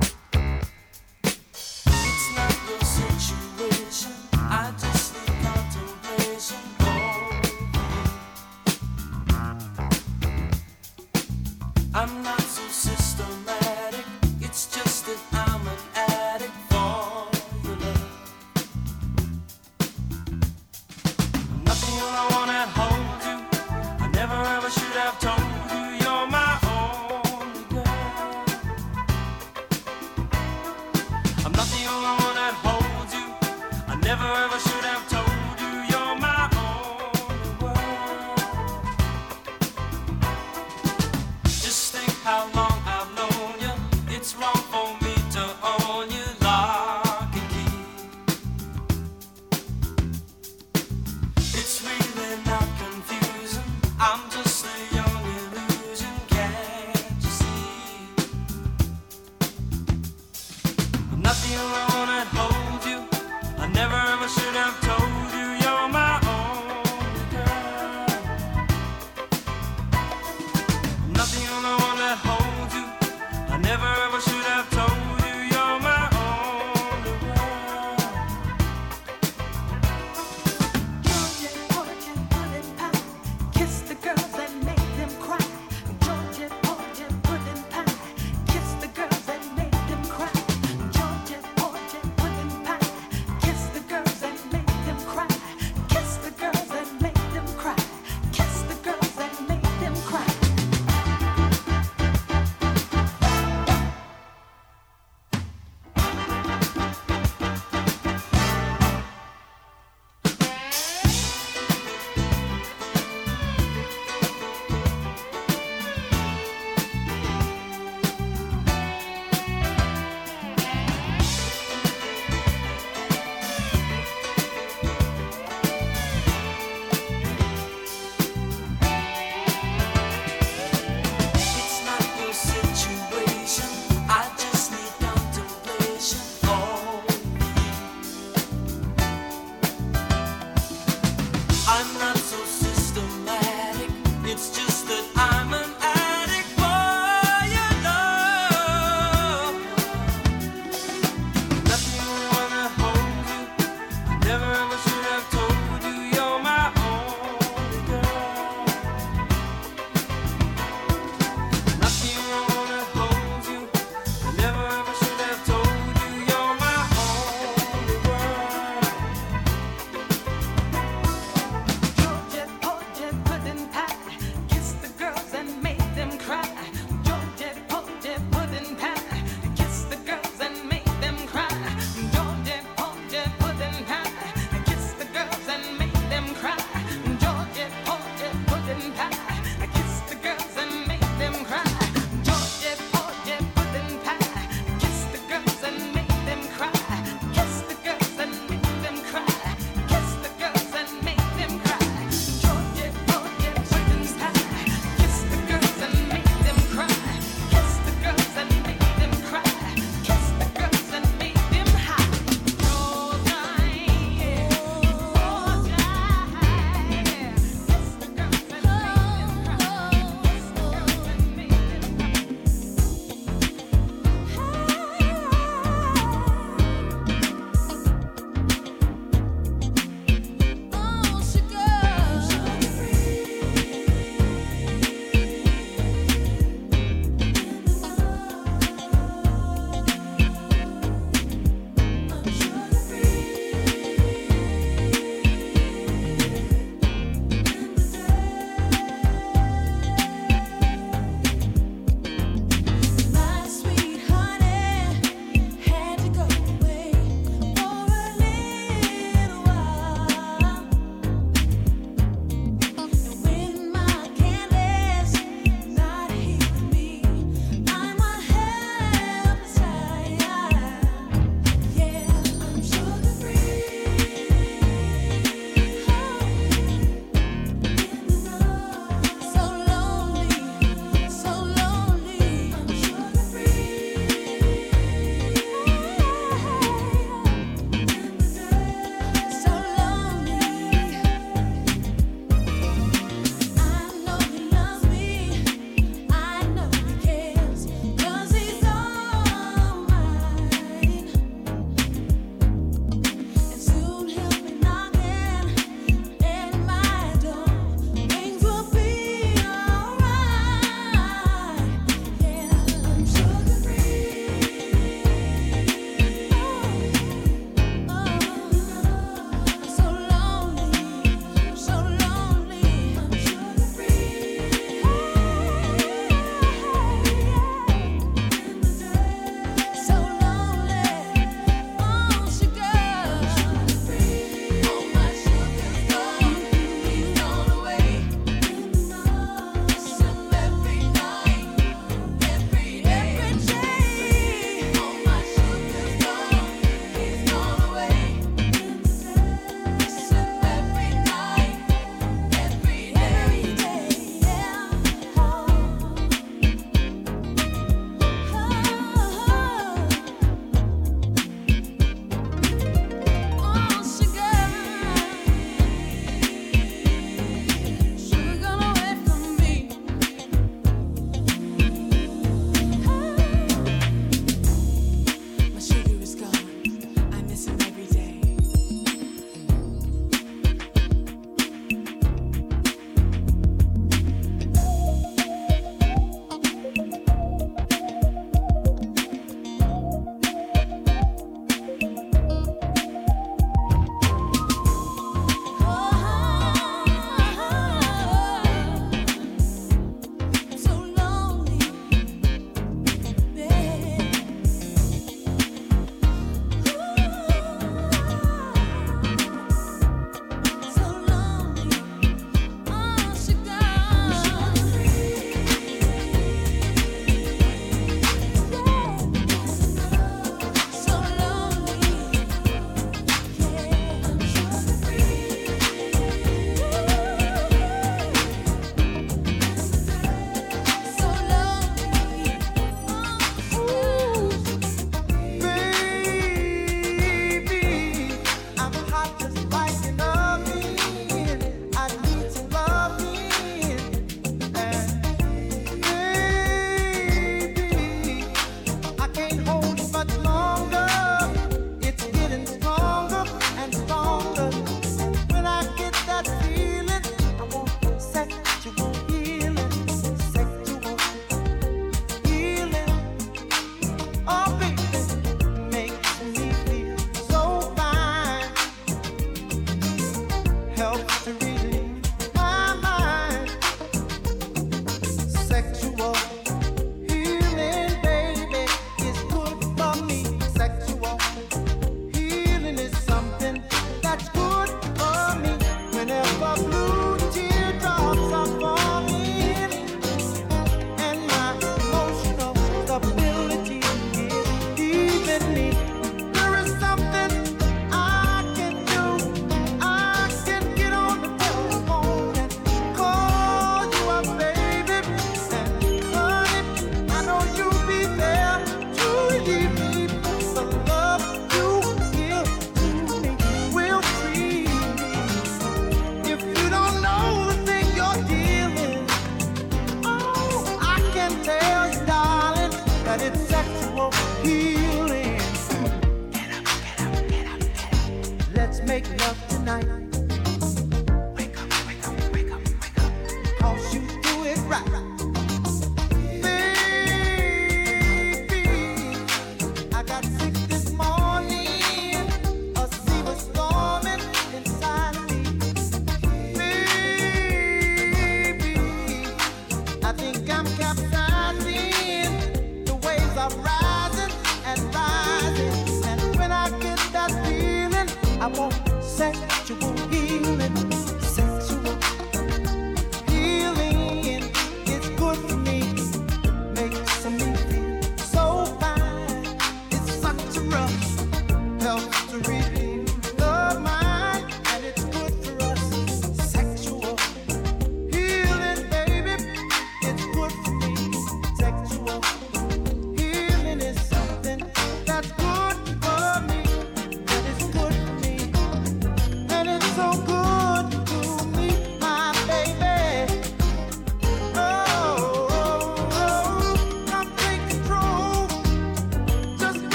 right. 534.84 535.02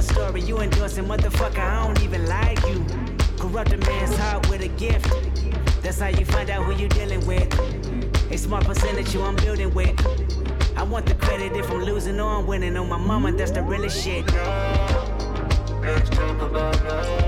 the 0.00 0.14
story. 0.14 0.40
You 0.42 0.58
endorsing, 0.58 1.04
motherfucker, 1.04 1.58
I 1.58 1.86
don't 1.86 2.02
even 2.02 2.26
like 2.26 2.60
you. 2.66 2.84
Corrupt 3.38 3.72
a 3.72 3.78
man's 3.78 4.16
heart 4.16 4.48
with 4.48 4.62
a 4.62 4.68
gift. 4.68 5.10
That's 5.82 6.00
how 6.00 6.08
you 6.08 6.24
find 6.24 6.50
out 6.50 6.64
who 6.64 6.72
you're 6.72 6.88
dealing 6.88 7.24
with. 7.26 7.48
A 8.30 8.38
small 8.38 8.62
percentage 8.62 9.14
you 9.14 9.22
I'm 9.22 9.36
building 9.36 9.72
with. 9.74 9.94
I 10.76 10.82
want 10.82 11.06
the 11.06 11.14
credit 11.14 11.56
if 11.56 11.70
I'm 11.70 11.82
losing 11.82 12.20
or 12.20 12.30
I'm 12.38 12.46
winning. 12.46 12.76
On 12.76 12.88
my 12.88 12.98
mama, 12.98 13.32
that's 13.32 13.50
the 13.50 13.62
realest 13.62 14.02
shit. 14.02 14.26
Let's 15.82 16.08
talk 16.10 16.40
about 16.40 16.84
love. 16.84 17.19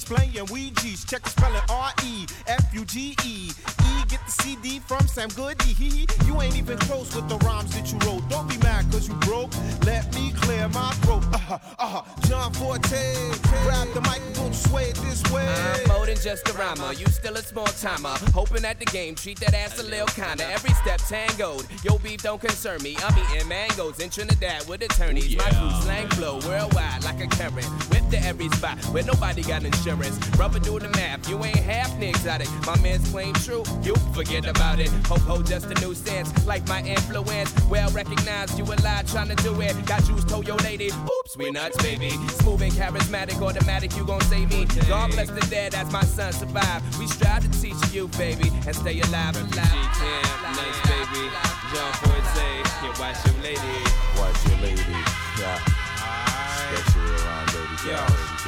Students 0.00 0.32
playing 0.32 0.46
Ouija's. 0.46 1.04
Check 1.04 1.22
the 1.22 1.30
spelling 1.30 1.62
R-E, 1.68 2.26
F-U-G-E. 2.46 3.14
E, 3.24 4.04
get 4.08 4.20
the 4.26 4.32
CD 4.42 4.80
from 4.80 5.06
Sam 5.06 5.28
Goody. 5.30 5.72
He, 5.72 6.06
you 6.26 6.40
ain't 6.40 6.56
even 6.56 6.78
close 6.78 7.14
with 7.14 7.28
the 7.28 7.36
rhymes 7.38 7.74
that 7.74 7.92
you 7.92 7.98
wrote. 8.06 8.28
Don't 8.28 8.48
be 8.48 8.58
mad 8.58 8.90
cause 8.90 9.08
you 9.08 9.14
broke. 9.16 9.52
Let 9.84 10.12
me 10.14 10.32
clear 10.32 10.68
my 10.68 10.92
throat. 11.02 11.24
Uh-huh, 11.32 11.58
uh-huh. 11.78 12.02
John 12.28 12.52
Forte, 12.54 13.14
grab 13.64 13.88
the 13.94 14.00
mic 14.02 14.20
and 14.20 14.34
don't 14.34 14.54
sway 14.54 14.92
this 14.92 15.22
than 16.14 16.22
just 16.22 16.48
a 16.48 16.52
rhymer. 16.54 16.92
You 16.92 17.06
still 17.06 17.36
a 17.36 17.42
small 17.42 17.66
timer. 17.66 18.14
Hoping 18.32 18.64
at 18.64 18.78
the 18.78 18.84
game, 18.86 19.14
treat 19.14 19.40
that 19.40 19.54
ass 19.54 19.78
a 19.78 19.82
little 19.82 20.06
kinda. 20.06 20.44
Every 20.50 20.72
step 20.74 21.00
tangoed. 21.08 21.66
Yo, 21.82 21.98
beef 21.98 22.22
don't 22.22 22.40
concern 22.40 22.82
me. 22.82 22.96
I'm 23.04 23.16
eating 23.18 23.48
mangoes 23.48 24.00
in 24.00 24.10
Trinidad 24.10 24.66
with 24.68 24.82
attorneys. 24.82 25.36
My 25.36 25.50
crew 25.50 25.70
slang 25.82 26.08
flow 26.10 26.40
worldwide 26.46 27.04
like 27.04 27.20
a 27.20 27.26
current. 27.26 27.66
Whip 27.90 28.08
to 28.10 28.18
every 28.24 28.48
spot 28.50 28.78
where 28.92 29.04
nobody 29.04 29.42
got 29.42 29.64
insurance. 29.64 30.18
Rubber 30.38 30.58
do 30.58 30.78
the 30.78 30.88
math. 30.90 31.28
You 31.28 31.42
ain't 31.44 31.56
half 31.56 32.00
exotic. 32.00 32.48
My 32.66 32.78
man's 32.80 33.08
claim 33.10 33.34
true. 33.34 33.64
You 33.82 33.94
forget 34.14 34.46
about 34.46 34.80
it. 34.80 34.88
Ho 35.08 35.16
ho, 35.16 35.42
just 35.42 35.66
a 35.66 35.74
new 35.80 35.94
sense. 35.94 36.28
Like 36.46 36.66
my 36.68 36.82
influence. 36.82 37.52
Well 37.68 37.90
recognized. 37.90 38.58
You 38.58 38.64
a 38.64 38.76
lie 38.82 39.02
trying 39.06 39.28
to 39.28 39.36
do 39.36 39.60
it. 39.60 39.74
Got 39.86 40.04
juice, 40.04 40.24
told 40.24 40.46
your 40.46 40.58
lady. 40.58 40.90
Oops, 40.90 41.36
we 41.36 41.50
nuts, 41.50 41.82
baby. 41.82 42.10
Smooth 42.40 42.62
and 42.62 42.72
charismatic, 42.72 43.40
automatic. 43.40 43.96
You 43.96 44.04
gon' 44.04 44.20
save 44.22 44.50
me. 44.50 44.66
God 44.88 45.10
bless 45.12 45.30
the 45.30 45.40
dead 45.50 45.72
That's 45.72 45.90
my 45.92 46.03
son 46.06 46.32
survive. 46.32 46.82
We 46.98 47.06
strive 47.06 47.42
to 47.42 47.60
teach 47.60 47.80
you, 47.92 48.08
baby, 48.18 48.50
and 48.66 48.74
stay 48.74 49.00
alive. 49.00 49.36
Refugee 49.36 49.88
camp, 49.98 50.56
nice 50.56 50.80
baby. 50.88 51.24
John 51.72 51.92
Forte, 52.02 52.48
yeah, 52.82 52.94
watch 53.00 53.18
your 53.26 53.36
lady. 53.42 53.78
Watch 54.18 54.40
your 54.48 54.58
lady. 54.60 54.98
Yeah. 55.38 55.58
Especially 56.74 57.10
around 57.24 57.46
dirty 57.48 57.88
Yo, 57.88 57.96
cow, 57.96 58.06
dirty 58.06 58.36
cow. 58.42 58.43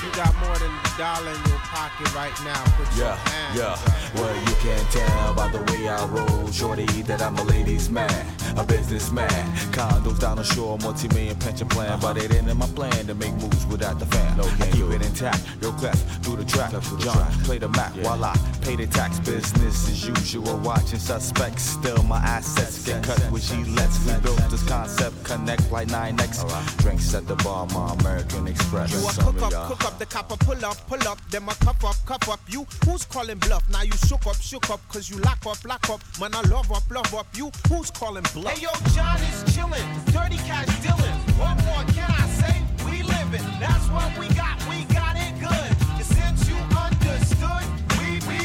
If 0.00 0.06
you 0.06 0.12
got 0.16 0.34
more 0.36 0.56
than 0.56 0.70
a 0.70 0.98
dollar 0.98 1.30
in 1.30 1.44
your 1.50 1.58
pocket 1.58 2.14
right 2.14 2.32
now, 2.44 2.62
put 2.76 2.88
your 2.96 3.06
Yeah, 3.06 3.16
hands 3.16 3.58
yeah. 3.58 3.64
up. 3.66 4.14
Well, 4.14 4.34
you 4.34 4.54
can 4.60 4.84
tell 4.90 5.34
by 5.34 5.48
the 5.48 5.58
way 5.72 5.88
I 5.88 6.04
roll, 6.06 6.50
shorty, 6.50 6.86
that 7.02 7.20
I'm 7.20 7.36
a 7.36 7.42
ladies' 7.44 7.90
man, 7.90 8.10
a 8.56 8.64
businessman. 8.64 9.28
Condos 9.72 10.18
down 10.18 10.36
the 10.38 10.44
shore, 10.44 10.78
multi-million 10.78 11.36
pension 11.36 11.68
plan, 11.68 11.98
but 12.00 12.16
it 12.16 12.32
ain't 12.34 12.48
in 12.48 12.56
my 12.56 12.66
plan 12.68 13.06
to 13.06 13.14
make 13.14 13.34
moves 13.34 13.66
without 13.66 13.98
the 13.98 14.06
fam. 14.06 14.36
No, 14.38 14.44
I 14.44 14.70
keep 14.70 14.84
it 14.86 15.02
intact. 15.04 15.44
Yo, 15.60 15.70
clef 15.72 15.98
through 16.22 16.36
the 16.36 16.44
track. 16.44 16.70
John, 16.98 17.30
play 17.44 17.58
the 17.58 17.68
Mac 17.68 17.92
while 17.96 18.24
I 18.24 18.36
pay 18.62 18.76
the 18.76 18.86
tax. 18.86 19.18
Business 19.20 19.88
as 19.88 20.06
usual. 20.06 20.56
Watching 20.58 20.98
suspects, 20.98 21.62
still 21.62 22.02
my 22.04 22.18
assets 22.18 22.84
get 22.86 23.02
cut 23.04 23.20
with 23.30 23.42
Gillettes. 23.42 23.98
We 24.06 24.20
built 24.22 24.38
this 24.50 24.66
concept, 24.66 25.24
connect 25.24 25.70
like 25.70 25.88
9x. 25.88 26.44
Drinks 26.78 27.14
at 27.14 27.26
the 27.26 27.36
bar, 27.36 27.66
my 27.66 27.92
American 28.00 28.46
Express. 28.48 28.92
You 28.92 28.98
a 29.08 29.12
Some 29.12 29.34
cook 29.34 29.52
up, 29.52 29.68
cook 29.68 29.84
up, 29.84 29.89
the 29.98 30.06
copper 30.06 30.36
pull 30.36 30.64
up, 30.64 30.76
pull 30.86 31.06
up, 31.08 31.18
then 31.30 31.44
my 31.44 31.54
cup 31.54 31.82
up, 31.84 31.96
cup 32.06 32.28
up. 32.28 32.40
You 32.48 32.66
who's 32.84 33.04
calling 33.04 33.38
bluff? 33.38 33.68
Now 33.70 33.82
you 33.82 33.92
shook 34.06 34.26
up, 34.26 34.36
shook 34.36 34.70
up, 34.70 34.80
cause 34.88 35.08
you 35.10 35.16
lock 35.18 35.44
up, 35.46 35.64
lock 35.64 35.88
up. 35.90 36.00
Man, 36.20 36.34
I 36.34 36.42
love 36.42 36.70
up, 36.72 36.82
love 36.90 37.14
up. 37.14 37.26
You 37.34 37.50
who's 37.68 37.90
calling 37.90 38.24
bluff? 38.34 38.52
Hey 38.52 38.62
yo, 38.62 38.70
John 38.94 39.16
is 39.16 39.44
chillin', 39.54 39.84
dirty 40.12 40.36
cash 40.48 40.68
dealin'. 40.82 41.18
What 41.38 41.56
more 41.64 41.84
can 41.94 42.10
I 42.10 42.26
say? 42.40 42.62
We 42.84 43.02
livin', 43.02 43.44
that's 43.60 43.88
what 43.88 44.16
we 44.18 44.28
got, 44.34 44.58
we 44.68 44.84
got 44.94 45.16
it 45.16 45.38
good. 45.40 45.70
And 45.96 46.06
since 46.06 46.48
you 46.48 46.56
understood, 46.76 47.64
we 47.98 48.20
we. 48.28 48.38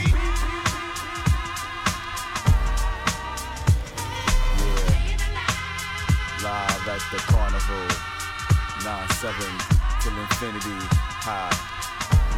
Live 6.43 6.87
at 6.87 7.03
the 7.11 7.17
carnival. 7.27 8.15
9-7 8.85 9.74
till 10.05 10.19
infinity. 10.19 10.85
High. 11.25 11.49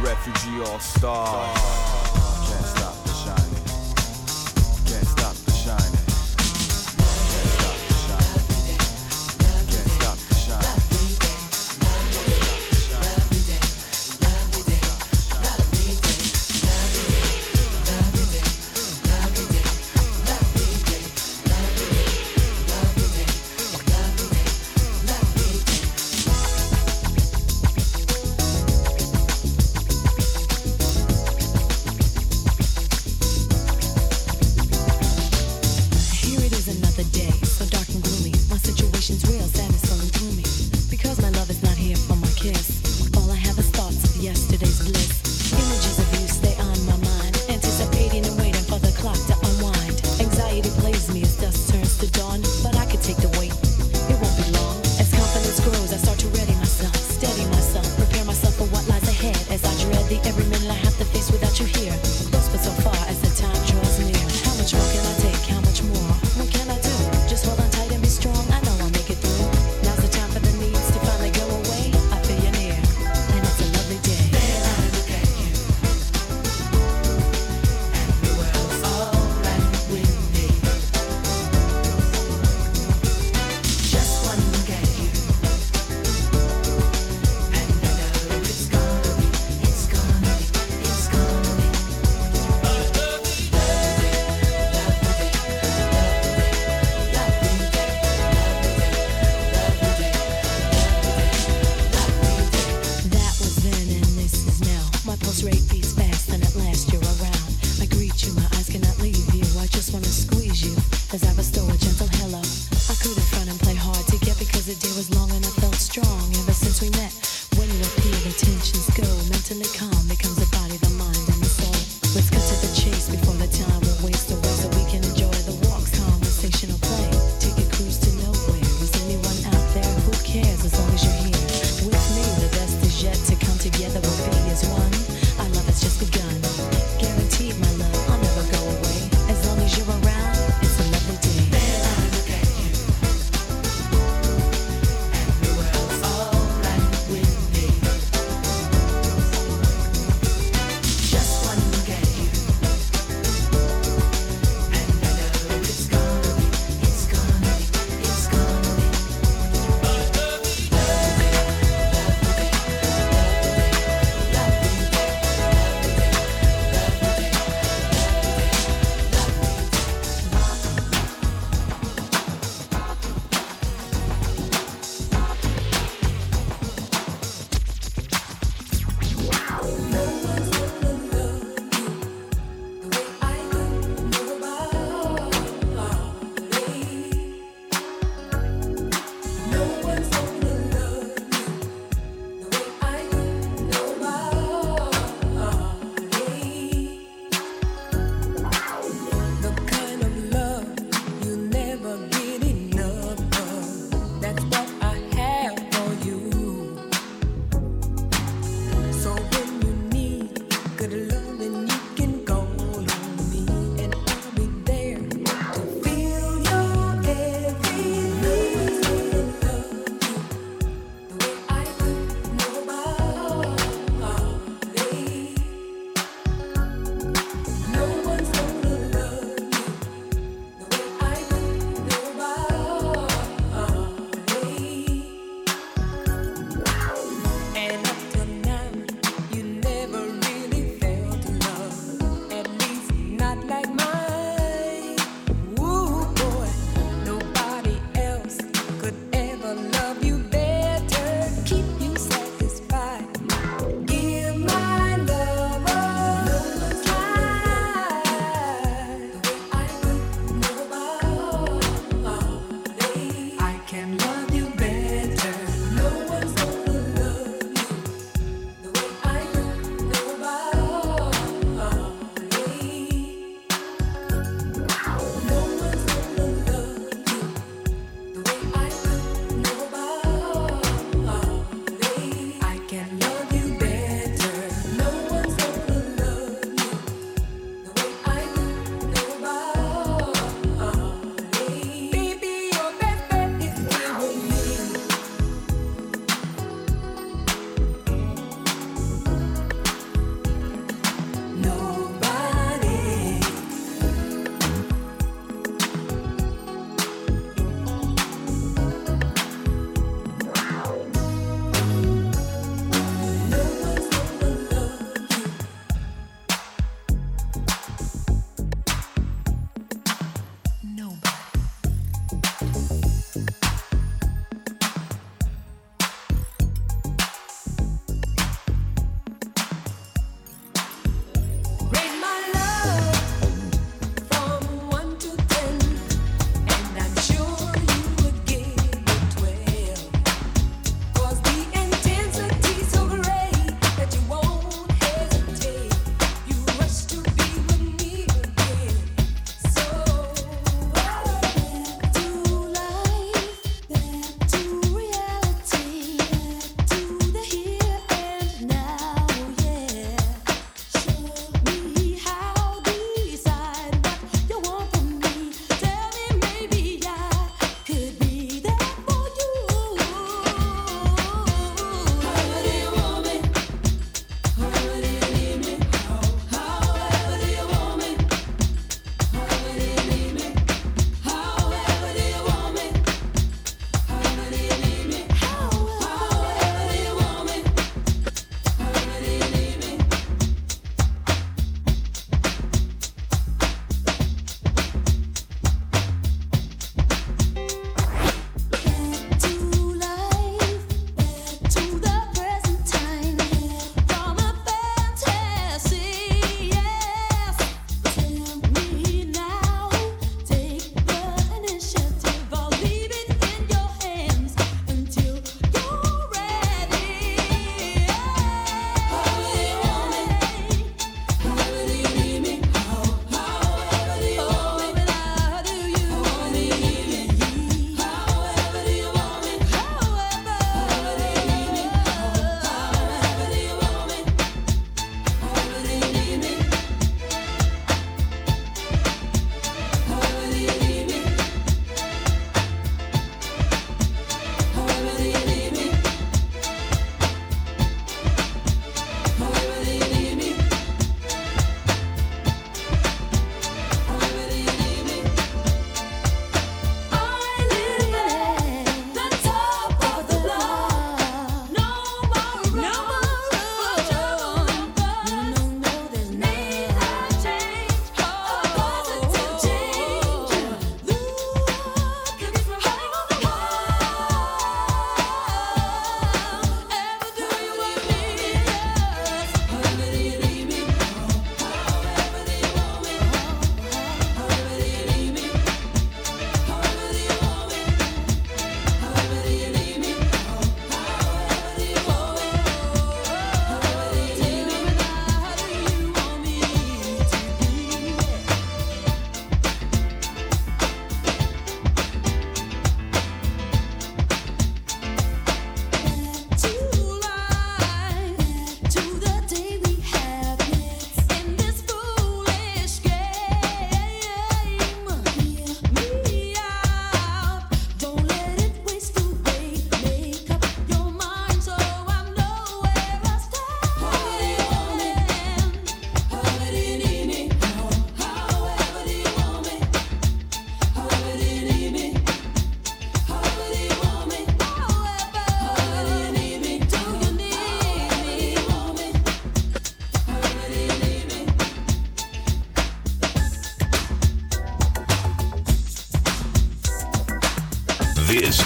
Refugee 0.02 0.60
all 0.62 0.78
stars. 0.78 2.27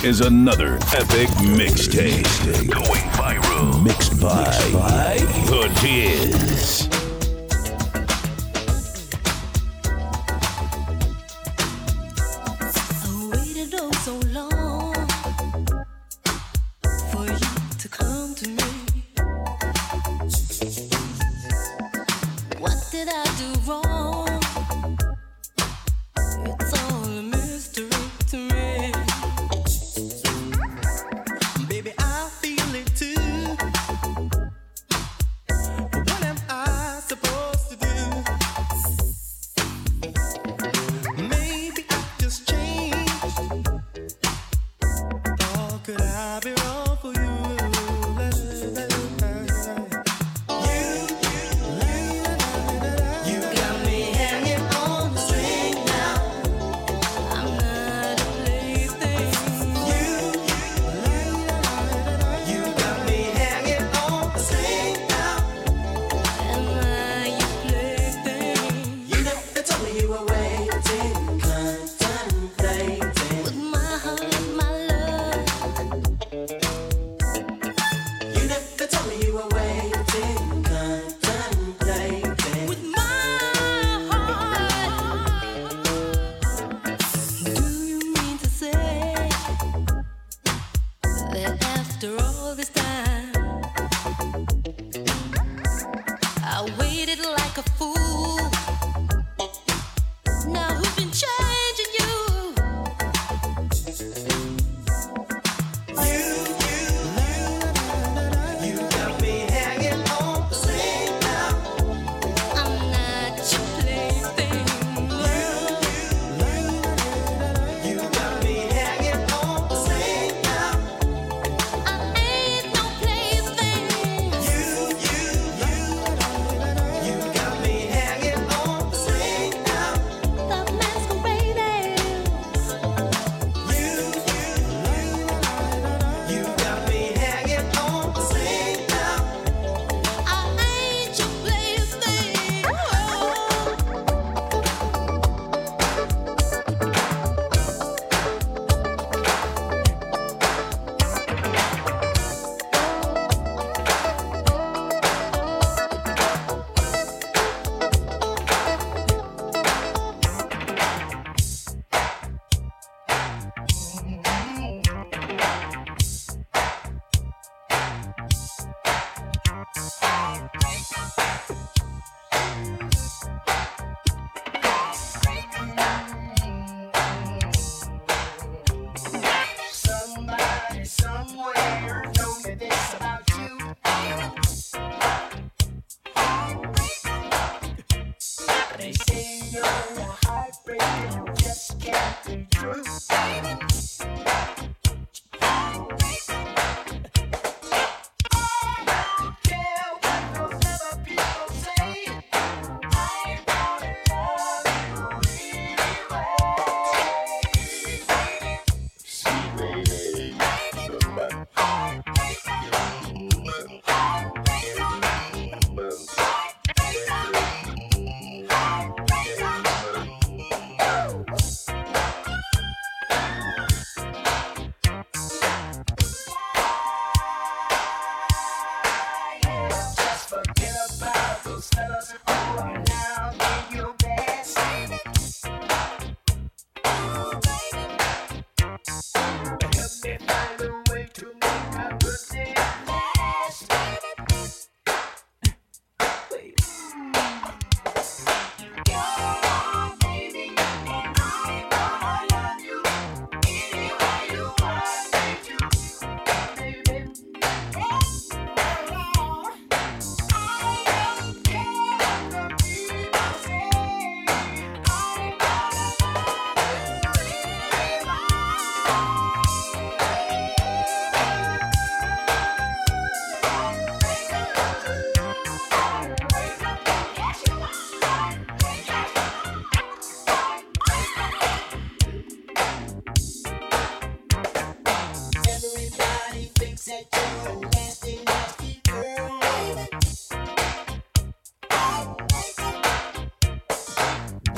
is 0.04 0.20
another 0.20 0.74
epic 0.94 1.28
mixtape 1.56 2.24
going 2.68 3.02
viral. 3.10 3.84
Mixed 3.84 4.20
by, 4.20 4.44
Mixed 4.44 4.72
by 4.72 5.18
The 5.46 5.80
Diz. 5.80 7.01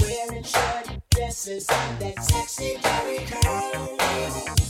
Wearing 0.01 0.45
short 0.45 1.01
dresses 1.11 1.69
and 1.71 2.01
that 2.01 2.23
sexy 2.23 2.77
very 2.83 3.19
curl. 3.27 4.64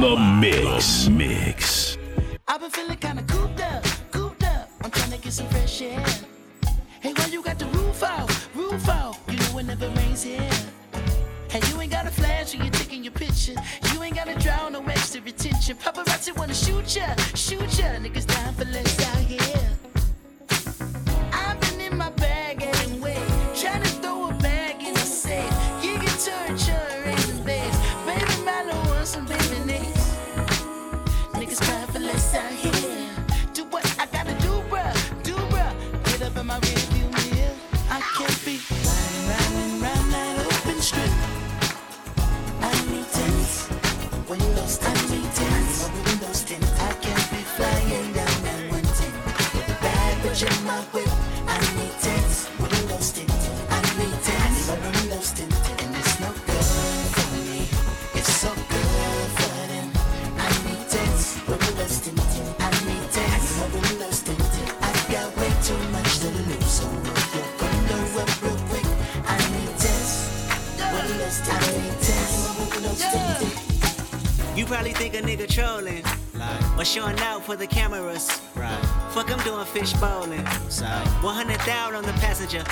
the 0.00 0.16
mix. 0.16 1.19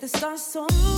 the 0.00 0.08
stars 0.08 0.40
so 0.40 0.89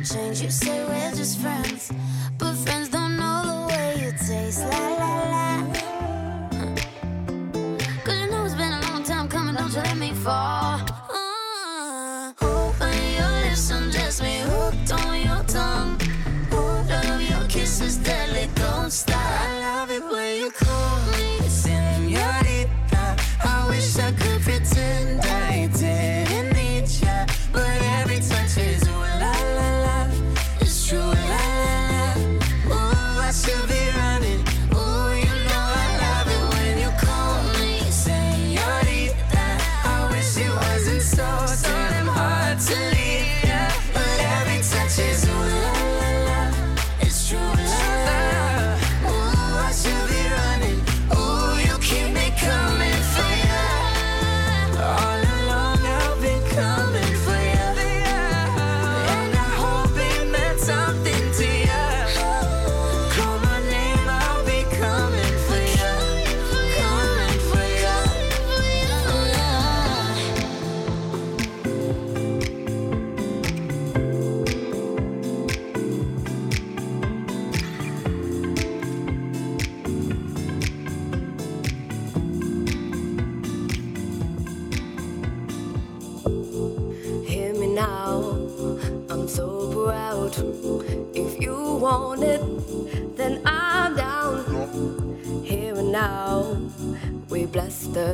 change. 0.00 0.42
You 0.42 0.50
say 0.50 0.84
we're 0.84 1.14
just 1.16 1.38
friends. 1.38 1.90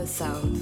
Sound. 0.06 0.58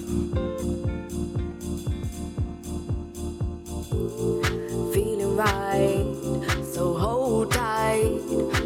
Feeling 4.95 5.37
right, 5.37 6.07
so 6.73 6.95
hold 6.95 7.51
tight. 7.51 8.21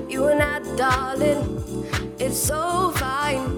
You 0.09 0.27
and 0.27 0.43
I, 0.43 0.61
darling, 0.77 1.86
it's 2.19 2.36
so 2.39 2.93
fine. 2.94 3.55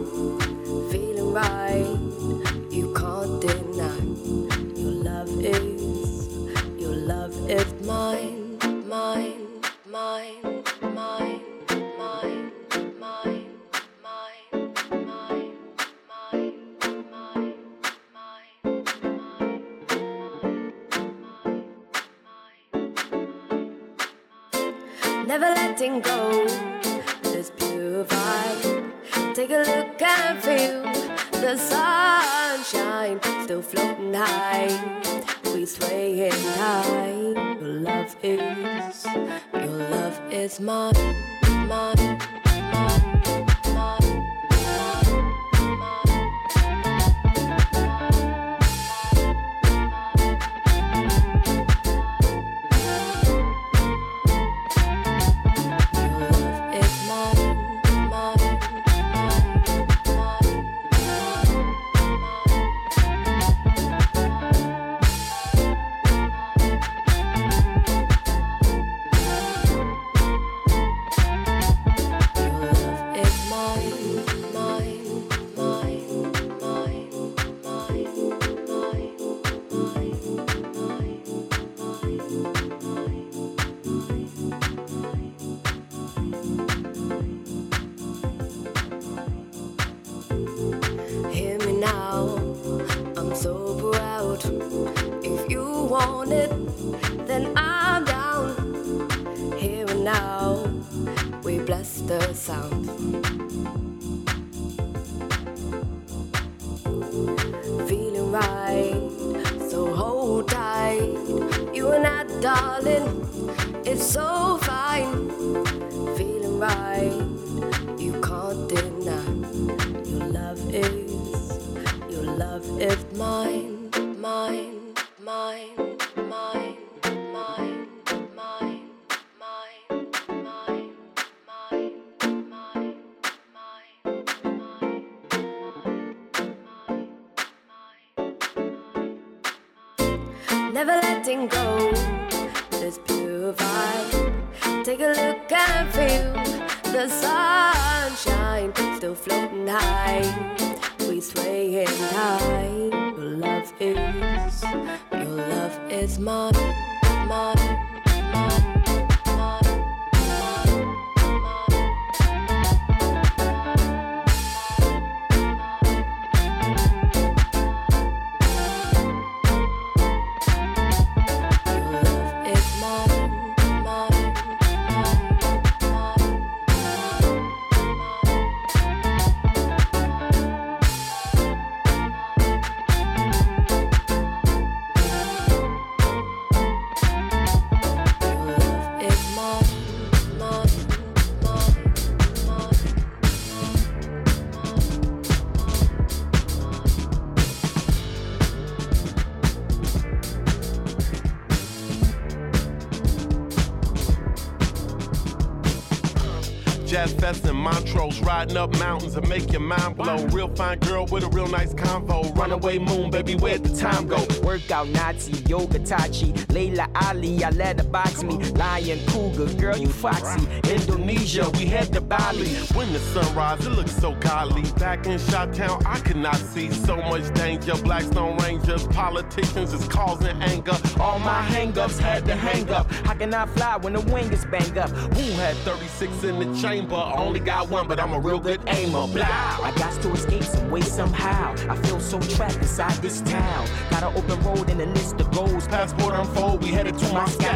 Jazz 207.09 207.21
fest 207.21 207.47
in 207.47 207.57
Montreux, 207.57 208.21
riding 208.23 208.57
up 208.57 208.68
mountains 208.79 209.17
and 209.17 209.29
make 209.29 209.51
your 209.53 209.61
mind 209.61 209.97
blow. 209.97 210.25
Real 210.27 210.49
fine 210.49 210.79
girl 210.79 211.07
with 211.07 211.25
a 211.25 211.29
real 211.29 211.49
nice 211.49 211.75
convo. 211.75 212.35
Runaway 212.37 212.79
moon, 212.79 213.11
baby, 213.11 213.35
where'd 213.35 213.65
the 213.65 213.77
time 213.77 214.07
go? 214.07 214.25
Workout 214.43 214.89
Nazi, 214.89 215.33
yoga 215.49 215.79
Tachi, 215.79 216.31
Laila 216.53 216.89
Ali, 216.95 217.43
I 217.45 217.51
let 217.51 217.79
her 217.79 217.89
box 217.89 218.23
me. 218.23 218.37
Lion 218.53 218.99
Cougar, 219.09 219.53
girl, 219.55 219.77
you 219.77 219.89
foxy. 219.89 220.47
Indonesia, 220.71 221.51
we 221.51 221.67
head 221.67 221.93
to 221.93 222.01
Bali. 222.01 222.49
When 222.75 222.93
the 222.93 222.99
sunrise, 222.99 223.67
it 223.67 223.71
looks 223.71 223.97
so 223.97 224.15
godly. 224.15 224.63
Back 224.79 225.07
in 225.07 225.19
Shot 225.19 225.55
Town, 225.55 225.83
I 225.87 225.99
could 226.01 226.17
not 226.17 226.37
see 226.37 226.71
so 226.71 226.97
much 226.97 227.33
danger. 227.35 227.75
Blackstone 227.83 228.37
Rangers, 228.39 228.87
politicians 228.89 229.73
is 229.73 229.87
causing 229.89 230.41
anger. 230.43 230.77
All 231.01 231.19
my 231.19 231.43
hang-ups 231.43 231.99
had 231.99 232.25
to 232.27 232.35
hang 232.37 232.71
up. 232.71 232.91
How 233.07 233.15
can 233.15 233.35
I 233.35 233.47
fly 233.47 233.77
when 233.77 233.95
the 233.95 234.01
wing 234.13 234.33
is 234.33 234.45
bang 234.47 234.79
up? 234.79 234.91
Who 234.91 235.33
had 235.33 235.57
36 235.59 236.25
in 236.25 236.39
the 236.39 236.61
chamber? 236.61 236.97
Only 236.97 237.41
got 237.41 237.69
one, 237.69 237.89
but 237.89 237.99
I'm 238.01 238.13
a 238.13 238.21
real 238.21 238.39
good 238.39 238.61
aimer. 238.69 239.07
Blah. 239.09 239.59
I 239.63 239.73
got 239.77 240.01
to 240.03 240.13
escape 240.13 240.45
some 240.45 240.71
way 240.71 240.81
somehow. 240.81 241.55
I 241.69 241.77
feel 241.83 242.01
so 242.01 242.19
trapped 242.21 242.57
inside 242.57 242.97
this 243.03 243.21
town. 243.23 243.67
Got 243.91 244.03
an 244.05 244.17
open 244.17 244.41
road 244.45 244.71
and 244.71 244.81
a 244.81 244.87
list 244.87 245.21
of 245.21 245.31
goals. 245.31 245.67
Passport 245.69 246.15
unfold, 246.15 246.63
we 246.63 246.69
headed 246.69 246.99
to 246.99 247.13
Moscow. 247.13 247.55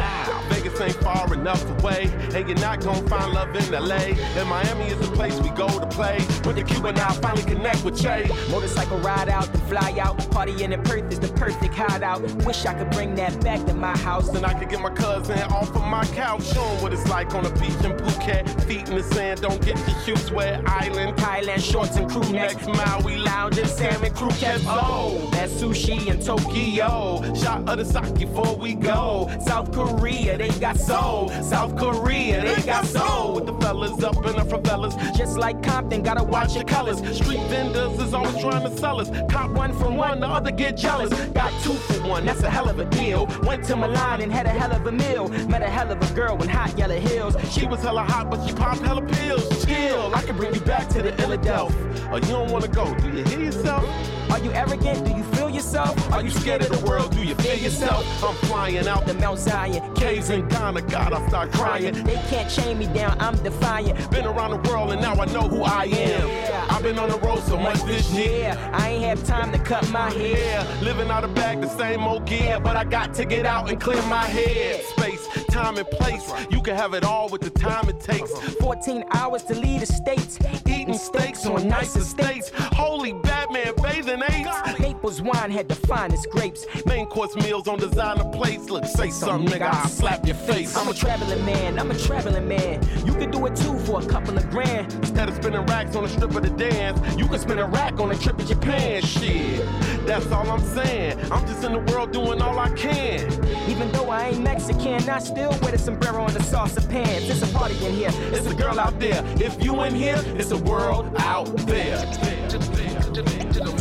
Vegas 0.49 0.79
ain't 0.81 0.95
far 0.95 1.33
enough 1.33 1.63
away, 1.79 2.11
and 2.33 2.47
you're 2.47 2.59
not 2.59 2.81
gonna 2.81 3.07
find 3.07 3.33
love 3.33 3.55
in 3.55 3.71
LA. 3.71 4.13
And 4.37 4.49
Miami 4.49 4.85
is 4.85 4.99
the 4.99 5.15
place 5.15 5.39
we 5.39 5.49
go 5.49 5.67
to 5.67 5.87
play. 5.87 6.17
With 6.45 6.55
the 6.55 6.63
Cuban, 6.63 6.97
I'll 6.99 7.13
finally 7.13 7.43
connect 7.43 7.83
with 7.83 7.99
Jay. 7.99 8.29
Motorcycle 8.49 8.99
ride 8.99 9.29
out 9.29 9.47
and 9.49 9.63
fly 9.63 9.95
out. 9.99 10.17
Partying 10.33 10.71
in 10.71 10.81
Perth 10.83 11.11
is 11.11 11.19
the 11.19 11.29
perfect 11.29 11.73
hideout. 11.73 12.21
Wish 12.45 12.65
I 12.65 12.73
could 12.73 12.89
bring 12.91 13.15
that 13.15 13.39
back 13.41 13.65
to 13.65 13.73
my 13.73 13.97
house. 13.97 14.29
Then 14.29 14.45
I 14.45 14.53
could 14.57 14.69
get 14.69 14.81
my 14.81 14.89
cousin 14.89 15.39
off 15.51 15.75
of 15.75 15.83
my 15.83 16.05
couch, 16.07 16.43
show 16.53 16.63
him 16.63 16.81
what 16.81 16.93
it's 16.93 17.07
like 17.07 17.33
on 17.35 17.43
the 17.43 17.49
beach 17.51 17.83
in 17.83 17.93
Phuket. 17.97 18.63
Feet 18.63 18.89
in 18.89 18.95
the 18.95 19.03
sand, 19.03 19.41
don't 19.41 19.63
get 19.63 19.77
your 19.87 19.99
shoes 20.01 20.31
wet. 20.31 20.67
Island, 20.67 21.02
Thailand 21.11 21.59
shorts 21.59 21.97
and 21.97 22.09
crew 22.09 22.31
necks. 22.31 22.65
Maui 22.67 23.17
lounge 23.17 23.57
and 23.57 23.67
salmon 23.67 24.13
crew 24.13 24.29
cats. 24.29 24.63
Oh, 24.67 25.29
that 25.31 25.49
sushi 25.49 26.07
in 26.07 26.19
Tokyo. 26.19 27.21
Shot 27.35 27.67
of 27.67 27.77
the 27.77 27.85
sake 27.85 28.13
before 28.15 28.55
we 28.55 28.73
go. 28.73 29.29
South 29.45 29.71
Korea, 29.71 30.37
they 30.37 30.49
got 30.59 30.77
soul. 30.77 31.29
South 31.41 31.75
Korea, 31.77 32.41
they 32.41 32.61
got 32.63 32.85
soul. 32.85 33.35
With 33.35 33.45
the 33.45 33.53
fellas 33.53 34.03
up 34.03 34.15
in 34.17 34.35
the 34.35 34.45
favelas. 34.45 34.93
Just 35.17 35.37
like 35.37 35.61
Compton, 35.63 36.03
gotta 36.03 36.23
watch 36.23 36.55
your 36.55 36.63
colors. 36.63 36.97
Street 37.15 37.41
vendors 37.49 37.99
is 37.99 38.13
always 38.13 38.37
trying 38.39 38.63
to 38.63 38.77
sell 38.77 38.99
us. 38.99 39.09
Cop 39.29 39.51
one 39.51 39.73
for 39.73 39.91
one, 39.91 40.19
the 40.19 40.27
other 40.27 40.51
get 40.51 40.77
jealous. 40.77 41.13
Got 41.31 41.51
two 41.63 41.73
for 41.73 42.07
one, 42.07 42.25
that's 42.25 42.43
a 42.43 42.49
hell 42.49 42.69
of 42.69 42.79
a 42.79 42.85
deal. 42.85 43.27
Went 43.43 43.63
to 43.65 43.75
Milan 43.75 44.21
and 44.21 44.31
had 44.31 44.45
a 44.45 44.49
hell 44.49 44.71
of 44.71 44.85
a 44.85 44.91
meal. 44.91 45.27
Met 45.47 45.61
a 45.61 45.69
hell 45.69 45.91
of 45.91 46.01
a 46.01 46.13
girl 46.15 46.41
in 46.41 46.49
hot 46.49 46.77
yellow 46.77 46.99
heels. 46.99 47.35
She 47.51 47.65
was 47.65 47.81
hella 47.81 48.03
hot, 48.03 48.29
but 48.29 48.45
she 48.47 48.53
popped 48.53 48.81
hella 48.81 49.01
pills. 49.01 49.65
Chill, 49.65 50.13
I 50.13 50.21
can 50.21 50.35
bring 50.35 50.53
you 50.53 50.61
back 50.61 50.87
to 50.93 51.01
the 51.01 51.11
Philadelphia. 51.13 52.07
Or 52.09 52.13
oh, 52.13 52.15
you 52.17 52.21
don't 52.21 52.51
wanna 52.51 52.67
go, 52.67 52.93
do 52.99 53.09
you 53.09 53.23
hear 53.23 53.39
yourself? 53.39 53.83
Are 54.29 54.39
you 54.39 54.51
arrogant? 54.51 55.05
Do 55.05 55.11
you 55.11 55.23
feel 55.35 55.49
yourself? 55.49 56.11
Are 56.11 56.23
you 56.23 56.29
scared 56.29 56.61
of 56.61 56.69
the 56.69 56.85
world? 56.87 57.11
Do 57.11 57.23
you 57.23 57.35
fear 57.35 57.55
yourself? 57.55 58.03
I'm 58.23 58.35
flying 58.47 58.87
out 58.87 59.05
the 59.05 59.13
Mount 59.15 59.39
Zion. 59.39 59.93
Caves 59.95 60.29
in 60.29 60.47
Ghana, 60.47 60.81
God, 60.83 61.13
I 61.13 61.27
start 61.27 61.51
crying. 61.51 62.03
They 62.03 62.21
can't 62.29 62.49
chain 62.49 62.77
me 62.77 62.87
down, 62.87 63.19
I'm 63.19 63.35
defiant. 63.37 64.09
Been 64.11 64.25
around 64.25 64.51
the 64.51 64.69
world 64.69 64.91
and 64.91 65.01
now 65.01 65.13
I 65.13 65.25
know 65.25 65.47
who 65.47 65.63
I 65.63 65.85
am. 65.85 66.71
I've 66.71 66.83
been 66.83 66.99
on 66.99 67.09
the 67.09 67.19
road 67.19 67.43
so 67.43 67.57
much 67.57 67.81
this 67.83 68.11
year. 68.11 68.57
I 68.71 68.89
ain't 68.89 69.03
have 69.03 69.23
time 69.23 69.51
to 69.51 69.59
cut 69.59 69.87
my 69.89 70.11
hair. 70.11 70.65
Living 70.81 71.09
out 71.09 71.23
of 71.23 71.33
bag, 71.33 71.61
the 71.61 71.69
same 71.69 72.01
old 72.01 72.25
gear. 72.25 72.59
But 72.59 72.75
I 72.75 72.83
got 72.83 73.13
to 73.15 73.25
get 73.25 73.45
out 73.45 73.69
and 73.69 73.79
clear 73.79 74.01
my 74.03 74.25
head. 74.25 74.83
Space, 74.85 75.27
time, 75.53 75.77
and 75.77 75.87
place. 75.87 76.31
You 76.49 76.61
can 76.61 76.75
have 76.75 76.93
it 76.95 77.03
all 77.03 77.29
with 77.29 77.41
the 77.41 77.51
time 77.51 77.87
it 77.87 77.99
takes. 77.99 78.31
Uh-huh. 78.31 78.51
14 78.59 79.05
hours 79.11 79.43
to 79.43 79.53
leave 79.53 79.81
the 79.81 79.85
states. 79.85 80.39
Eating 80.67 80.97
steaks 80.97 81.45
on 81.45 81.67
nice 81.67 81.95
estates. 81.95 82.51
Holy 82.55 83.13
Batman 83.13 83.73
bathing 83.81 84.23
apes. 84.29 84.79
Naples 84.79 85.21
wine 85.21 85.51
had 85.51 85.69
the 85.69 85.75
finest 85.75 86.29
grapes. 86.31 86.65
Main 86.87 87.05
course 87.05 87.35
meals 87.35 87.67
on 87.67 87.77
designer 87.77 88.25
plates. 88.31 88.69
Look, 88.69 88.85
say 88.85 89.11
something, 89.11 89.47
nigga, 89.47 89.69
I'll 89.69 89.87
slap 89.87 90.25
your 90.25 90.35
face. 90.35 90.75
I'm 90.75 90.87
a 90.87 90.93
traveling 90.93 91.45
man, 91.45 91.77
I'm 91.77 91.91
a 91.91 91.97
traveling 91.97 92.47
man. 92.47 92.81
You 93.05 93.13
can 93.13 93.29
do 93.29 93.45
it 93.45 93.55
too 93.55 93.77
for 93.79 94.01
a 94.01 94.05
couple 94.05 94.35
of 94.35 94.49
grand. 94.49 94.91
Instead 94.95 95.29
of 95.29 95.35
spinning 95.35 95.65
racks 95.67 95.95
on 95.95 96.03
a 96.03 96.09
strip 96.09 96.35
of 96.35 96.41
the 96.41 96.49
dance, 96.49 96.99
you 97.15 97.27
can 97.27 97.39
spin 97.39 97.59
a 97.59 97.67
rack 97.67 97.99
on 97.99 98.11
a 98.11 98.17
trip 98.17 98.37
to 98.37 98.45
Japan. 98.45 99.01
Shit, 99.03 99.65
that's 100.07 100.31
all 100.31 100.49
I'm 100.49 100.61
saying. 100.61 101.19
I'm 101.31 101.45
just 101.45 101.63
in 101.63 101.73
the 101.73 101.91
world 101.91 102.11
doing 102.11 102.41
all 102.41 102.57
I 102.57 102.69
can. 102.71 103.31
Even 103.69 103.91
though 103.91 104.09
I 104.09 104.29
ain't 104.29 104.43
Mexican, 104.43 105.09
I 105.09 105.19
still 105.19 105.42
wear 105.49 105.75
a 105.75 105.77
sombrero 105.77 106.25
and 106.25 106.35
a 106.35 106.39
salsa 106.39 106.87
pants. 106.89 107.29
It's 107.29 107.41
a 107.41 107.53
party 107.53 107.75
in 107.85 107.93
here, 107.93 108.11
It's 108.31 108.47
a 108.47 108.53
girl 108.53 108.79
out 108.79 108.99
there. 108.99 109.23
If 109.37 109.63
you 109.63 109.81
in 109.83 109.95
here, 109.95 110.21
it's 110.35 110.51
a 110.51 110.57
world 110.57 111.13
out 111.17 111.47
there. 111.67 111.97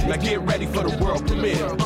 Now 0.06 0.16
get 0.16 0.40
ready 0.42 0.66
for 0.66 0.82
the 0.88 0.98
world 1.02 1.26
premiere. 1.26 1.76